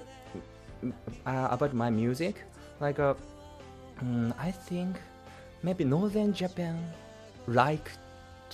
[1.26, 2.34] uh, about my music,
[2.80, 3.14] like uh,
[4.04, 4.96] mm, I think
[5.66, 6.76] maybe northern Japan
[7.48, 7.88] like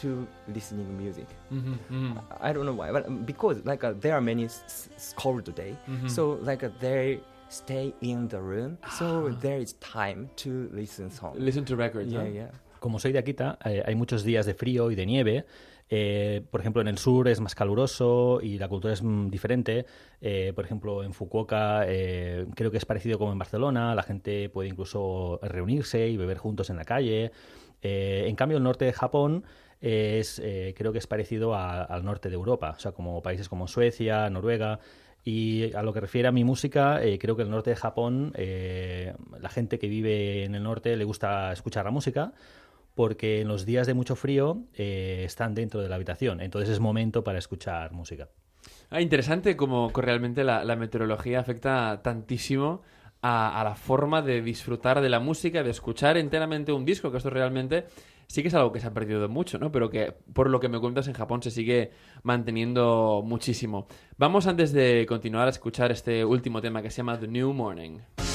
[0.00, 1.28] to listening music.
[1.50, 2.12] Mhm, mhm.
[2.40, 4.62] I don't know why, but um, because like uh, there are many s-
[4.96, 6.08] s- cold day, Mhm.
[6.08, 9.36] so like uh, they stay in the room, so Ah.
[9.44, 11.34] there is time to listen song.
[11.38, 12.10] Listen to records.
[12.10, 12.30] Yeah, ¿no?
[12.40, 12.50] yeah.
[12.80, 15.44] como soy de Akita, eh, hay muchos días de frío y de nieve.
[15.94, 19.84] Eh, por ejemplo, en el sur es más caluroso y la cultura es mm, diferente.
[20.22, 23.94] Eh, por ejemplo, en Fukuoka eh, creo que es parecido como en Barcelona.
[23.94, 27.30] La gente puede incluso reunirse y beber juntos en la calle.
[27.82, 29.44] Eh, en cambio, el norte de Japón
[29.82, 33.50] es, eh, creo que es parecido a- al norte de Europa, o sea, como países
[33.50, 34.78] como Suecia, Noruega.
[35.24, 38.32] Y a lo que refiere a mi música, eh, creo que el norte de Japón,
[38.34, 42.32] eh, la gente que vive en el norte le gusta escuchar la música
[42.94, 46.80] porque en los días de mucho frío eh, están dentro de la habitación, entonces es
[46.80, 48.28] momento para escuchar música.
[48.90, 52.82] Ah, interesante cómo realmente la, meteorología afecta tantísimo
[53.22, 57.16] a, a la forma de disfrutar de la música, de escuchar enteramente un disco, que
[57.16, 57.86] esto realmente
[58.32, 59.70] sí que es algo que se ha perdido mucho, ¿no?
[59.70, 61.90] Pero que por lo que me cuentas en Japón se sigue
[62.22, 63.86] manteniendo muchísimo.
[64.16, 68.31] Vamos antes de continuar a escuchar este último tema que se llama The New Morning.「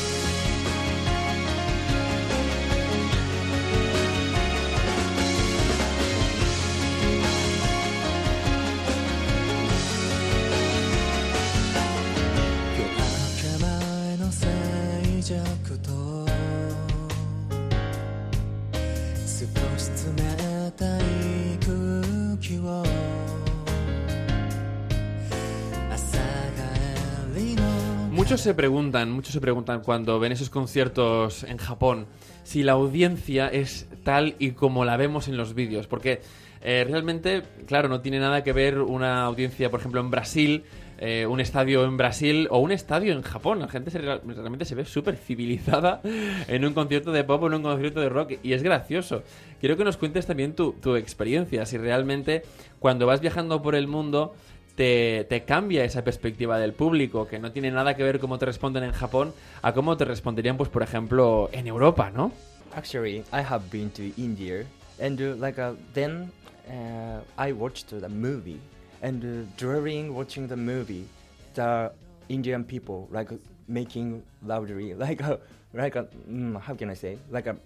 [28.47, 32.07] se preguntan, muchos se preguntan cuando ven esos conciertos en Japón
[32.45, 36.21] si la audiencia es tal y como la vemos en los vídeos, porque
[36.61, 40.63] eh, realmente, claro, no tiene nada que ver una audiencia, por ejemplo, en Brasil,
[40.97, 43.59] eh, un estadio en Brasil o un estadio en Japón.
[43.59, 45.99] La gente realmente se ve súper civilizada
[46.47, 49.23] en un concierto de pop o en un concierto de rock y es gracioso.
[49.59, 52.43] Quiero que nos cuentes también tu, tu experiencia, si realmente
[52.79, 54.35] cuando vas viajando por el mundo
[54.77, 58.45] te, te cambia esa perspectiva del público, que no tiene nada que ver cómo te
[58.45, 62.31] responden en Japón a cómo te responderían, pues, por ejemplo, en Europa, ¿no?
[62.75, 64.63] Actually, I have been to India,
[65.01, 66.31] and uh, like uh, then
[66.69, 68.59] uh, I watched the movie,
[69.01, 71.07] and uh, during watching the movie,
[71.55, 71.91] the
[72.29, 73.31] Indian people like
[73.67, 75.37] making loudly, like uh,
[75.73, 77.57] like uh, mm, how can I say, like a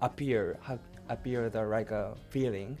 [0.00, 0.56] appear
[1.10, 2.78] appear the like a feeling,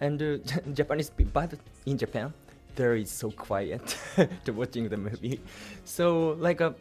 [0.00, 0.38] and uh,
[0.74, 1.54] Japanese people, but
[1.86, 2.32] in Japan,
[2.76, 3.96] there is so quiet
[4.44, 5.40] to watching the movie,
[5.84, 6.72] so like uh,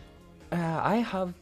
[0.52, 1.34] uh, I have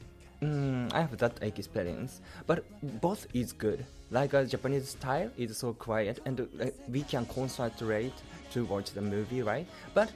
[0.41, 2.63] Mm, I have that experience, but
[3.01, 3.84] both is good.
[4.11, 8.13] Like a Japanese style is so quiet, and uh, we can concentrate
[8.51, 9.65] to watch the movie, right?
[9.95, 10.11] But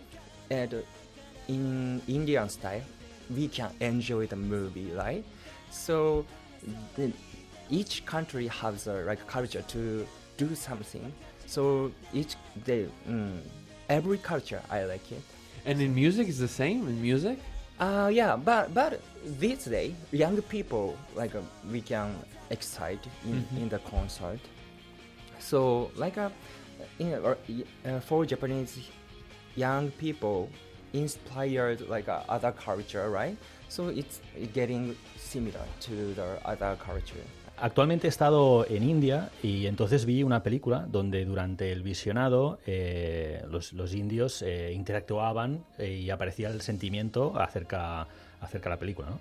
[0.52, 0.68] uh,
[1.48, 2.82] in Indian style,
[3.36, 5.24] we can enjoy the movie, right?
[5.72, 6.24] So
[6.96, 7.12] the,
[7.72, 10.06] each country has a like culture to
[10.38, 11.12] do something.
[11.52, 13.42] So each day, mm,
[13.90, 15.22] every culture I like it.
[15.66, 16.88] And in music is the same.
[16.88, 17.38] In music,
[17.82, 19.02] Uh, yeah, but but
[19.42, 21.42] these day, young people like uh,
[21.74, 22.14] we can
[22.52, 24.40] excite in, in the concert.
[25.40, 26.30] So like uh,
[27.00, 28.78] in, uh, for Japanese
[29.56, 30.48] young people,
[30.94, 33.36] inspired like uh, other culture, right?
[33.68, 34.22] So it's
[34.54, 37.26] getting similar to the other culture.
[37.64, 43.44] Actualmente he estado en India y entonces vi una película donde durante el visionado eh,
[43.52, 48.08] los, los indios eh, interactuaban eh, y aparecía el sentimiento acerca,
[48.42, 49.10] acerca de la película.
[49.12, 49.20] ¿no?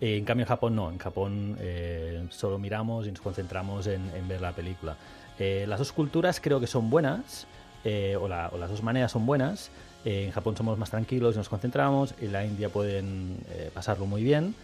[0.00, 4.00] Eh, en cambio en Japón no, en Japón eh, solo miramos y nos concentramos en,
[4.16, 4.96] en ver la película.
[5.38, 7.46] Eh, las dos culturas creo que son buenas,
[8.18, 9.70] o, la- o las dos maneras son buenas.
[10.06, 13.36] En Japón somos más tranquilos y nos concentramos, en la India pueden
[13.74, 14.54] pasarlo muy bien.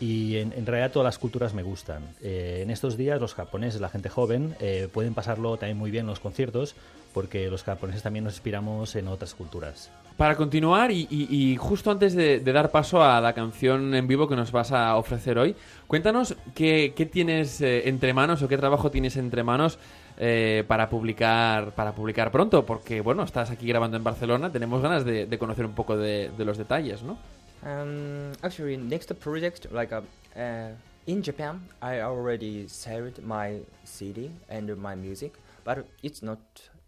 [0.00, 2.02] Y en, realidad todas las culturas me gustan.
[2.22, 6.02] Eh, en estos días los japoneses, la gente joven, eh, pueden pasarlo también muy bien
[6.02, 6.76] en los conciertos
[7.12, 9.90] porque los japoneses también nos inspiramos en otras culturas.
[10.16, 14.50] Para continuar y, justo antes de, dar paso a la canción en vivo que nos
[14.50, 15.54] vas a ofrecer hoy,
[15.86, 19.78] cuéntanos qué, tienes eh, entre manos o qué trabajo tienes entre manos
[20.16, 25.04] eh, para publicar para publicar pronto, porque bueno, estás aquí grabando en Barcelona, tenemos ganas
[25.04, 27.16] de, conocer un poco de los detalles, ¿no?
[27.64, 30.02] Um, actually, next project like uh,
[30.36, 30.68] uh,
[31.06, 35.34] in Japan, I already sold my CD and my music,
[35.64, 36.38] but it's not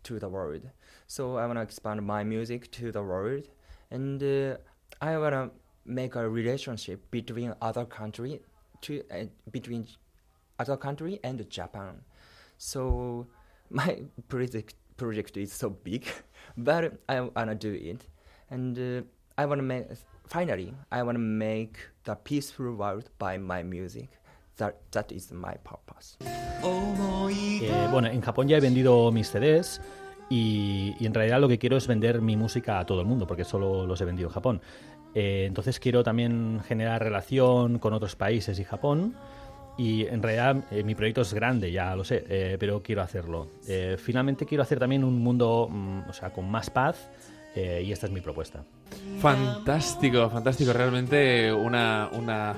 [0.05, 0.63] to the world.
[1.07, 3.49] So I wanna expand my music to the world,
[3.91, 4.57] and uh,
[5.01, 5.51] I wanna
[5.85, 8.41] make a relationship between other country
[8.83, 9.89] to uh, between
[10.59, 12.03] other country and Japan.
[12.59, 13.27] So
[13.71, 16.07] my project project is so big,
[16.57, 18.07] but I wanna do it,
[18.51, 19.03] and uh,
[19.37, 19.87] I wanna make.
[20.31, 21.73] Finally, I wanna make
[22.05, 24.11] the peaceful world by my music.
[24.59, 26.19] That that is my purpose.
[26.23, 29.81] Eh, bueno, en Japón ya he vendido mis CDs
[30.29, 33.27] y, y en realidad lo que quiero es vender mi música a todo el mundo
[33.27, 34.61] porque solo los he vendido en Japón.
[35.17, 39.17] Eh, entonces quiero también generar relación con otros países y Japón
[39.77, 43.49] Y en realidad eh, mi proyecto es grande, ya lo sé, eh, pero quiero hacerlo.
[43.67, 47.09] Eh, finalmente quiero hacer también un mundo, mm, o sea, con más paz,
[47.55, 48.65] eh, y esta es mi propuesta.
[49.21, 50.73] Fantástico, fantástico.
[50.73, 52.55] Realmente una, una,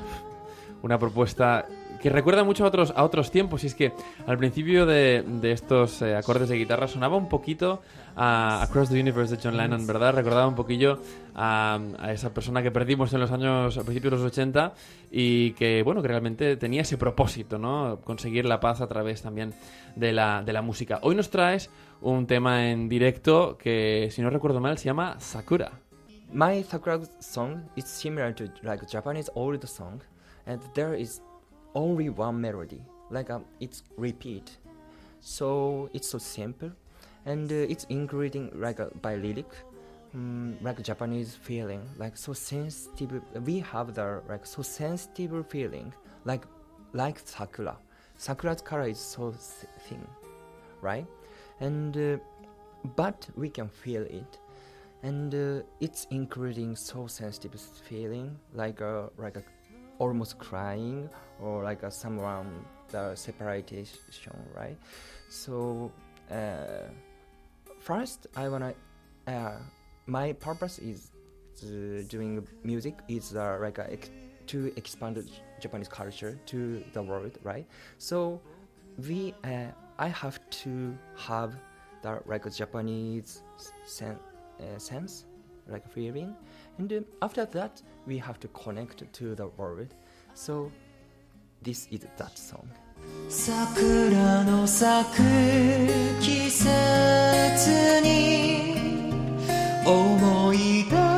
[0.83, 1.67] una propuesta
[2.03, 3.63] que recuerda mucho a otros, a otros tiempos.
[3.63, 3.93] Y es que
[4.27, 7.81] al principio de, de estos eh, acordes de guitarra sonaba un poquito
[8.17, 10.13] a Across the Universe de John Lennon, ¿verdad?
[10.13, 11.01] Recordaba un poquillo
[11.35, 14.75] a, a esa persona que perdimos en los años, a principios de los 80
[15.11, 18.01] y que, bueno, que realmente tenía ese propósito, ¿no?
[18.05, 19.55] Conseguir la paz a través también
[19.95, 20.99] de la, de la música.
[21.03, 21.71] Hoy nos traes
[22.03, 25.73] un tema en directo que, si no recuerdo mal, se llama Sakura.
[26.33, 30.01] My Sakura song is similar to like Japanese old song,
[30.47, 31.21] and there is
[31.75, 34.59] only one melody, like um, it's repeat.
[35.21, 36.73] So it's so simple,
[37.27, 39.51] and uh, it's including like uh, by lyric,
[40.17, 43.23] mm, like Japanese feeling, like so sensitive.
[43.45, 45.93] We have the like so sensitive feeling,
[46.25, 46.45] like
[46.93, 47.77] like sakura.
[48.17, 50.07] Sakura's color is so th- thin,
[50.81, 51.07] right?
[51.63, 52.19] And uh,
[52.97, 54.39] but we can feel it.
[55.03, 59.43] And uh, it's including so sensitive feeling like a like a
[59.99, 61.09] almost crying
[61.41, 63.87] or like a someone the separation
[64.55, 64.77] right?
[65.29, 65.91] So
[66.31, 66.91] uh,
[67.83, 68.75] first i wanna
[69.27, 69.57] uh,
[70.07, 71.11] my purpose is
[71.65, 73.99] uh, doing music is uh, like a,
[74.47, 77.67] to expand japanese culture to the world right?
[77.99, 78.41] So
[79.09, 81.54] we uh, i have to have
[82.02, 83.42] the like a japanese
[83.86, 84.20] sen-
[84.60, 85.26] uh, sense,
[85.68, 86.36] like feeling,
[86.78, 89.94] and um, after that we have to connect to the world.
[90.34, 90.72] So
[91.62, 92.70] this is that song.
[93.30, 95.22] 桜の咲く
[96.22, 98.84] 季節に
[99.86, 101.11] 思い出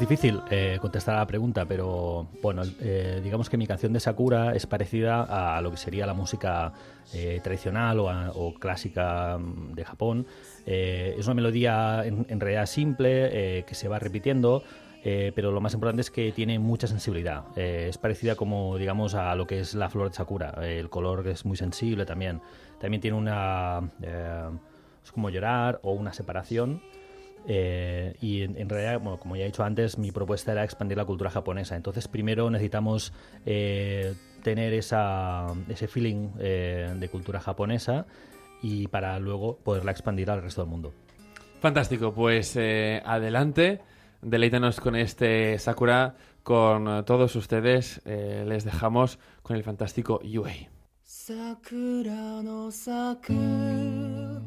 [0.00, 4.00] Es difícil eh, contestar a la pregunta, pero bueno, eh, digamos que mi canción de
[4.00, 6.72] Sakura es parecida a lo que sería la música
[7.12, 10.26] eh, tradicional o, a- o clásica mm, de Japón.
[10.64, 14.62] Eh, es una melodía en, en realidad simple, eh, que se va repitiendo,
[15.04, 17.44] eh, pero lo más importante es que tiene mucha sensibilidad.
[17.56, 20.54] Eh, es parecida como, digamos, a lo que es la flor de Sakura.
[20.62, 22.40] Eh, el color es muy sensible también.
[22.80, 23.82] También tiene una...
[24.00, 24.48] eh,
[25.04, 26.80] es como llorar o una separación.
[27.47, 30.97] Eh, y en, en realidad, bueno, como ya he dicho antes, mi propuesta era expandir
[30.97, 31.75] la cultura japonesa.
[31.75, 33.13] Entonces, primero necesitamos
[33.45, 38.07] eh, tener esa, ese feeling eh, de cultura japonesa
[38.61, 40.93] y para luego poderla expandir al resto del mundo.
[41.59, 43.81] Fantástico, pues eh, adelante,
[44.21, 48.01] deleítanos con este Sakura, con eh, todos ustedes.
[48.05, 50.69] eh, les dejamos con el fantástico Yui.
[51.07, 53.33] 桜の咲く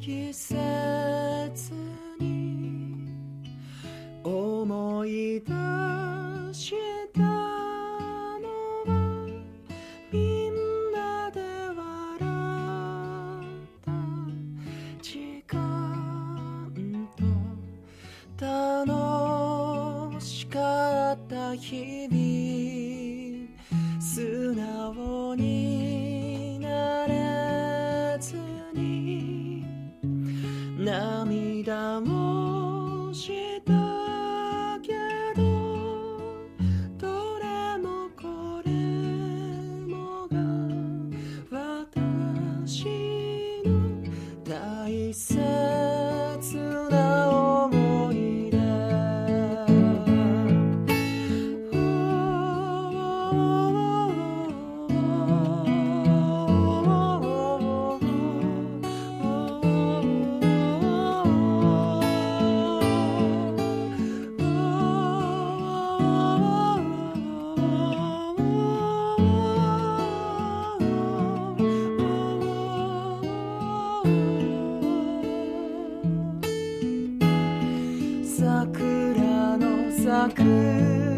[0.01, 0.55] 季節
[1.73, 2.02] に
[4.64, 5.52] 思い出
[6.54, 6.74] し
[7.14, 7.28] たの
[8.86, 9.28] は
[10.10, 10.54] みん
[10.94, 12.24] なで笑
[13.36, 13.92] った
[15.02, 16.72] 時間
[18.38, 28.38] と楽しかった日々素直になれず
[28.74, 29.66] に
[30.80, 33.83] 涙もした。
[78.44, 81.13] 桜の咲く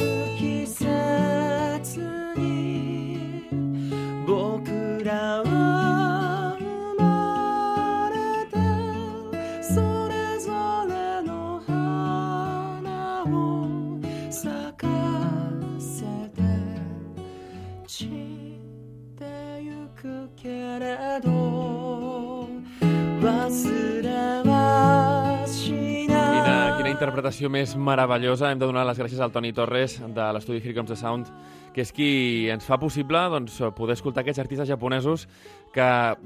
[27.15, 28.49] interpretació més meravellosa.
[28.51, 31.29] Hem de donar les gràcies al Toni Torres de l'estudi Here Comes the Sound,
[31.71, 35.23] que és qui ens fa possible doncs, poder escoltar aquests artistes japonesos
[35.71, 35.85] que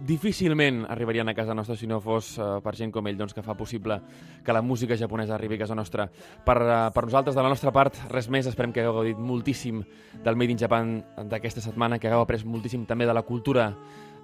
[0.09, 3.45] difícilment arribarien a casa nostra si no fos uh, per gent com ell doncs, que
[3.45, 3.99] fa possible
[4.45, 6.07] que la música japonesa arribi a casa nostra.
[6.09, 8.49] Per, uh, per nosaltres, de la nostra part, res més.
[8.49, 9.83] Esperem que hagueu gaudit moltíssim
[10.25, 10.97] del Made in Japan
[11.29, 13.75] d'aquesta setmana, que hagueu après moltíssim també de la cultura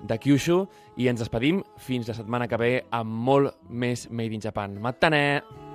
[0.01, 0.63] de Kyushu
[0.97, 4.81] i ens despedim fins la setmana que ve amb molt més Made in Japan.
[4.81, 5.74] Matane!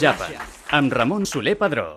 [0.00, 0.30] Japa,
[0.72, 1.90] amb Ramon Soler Padró.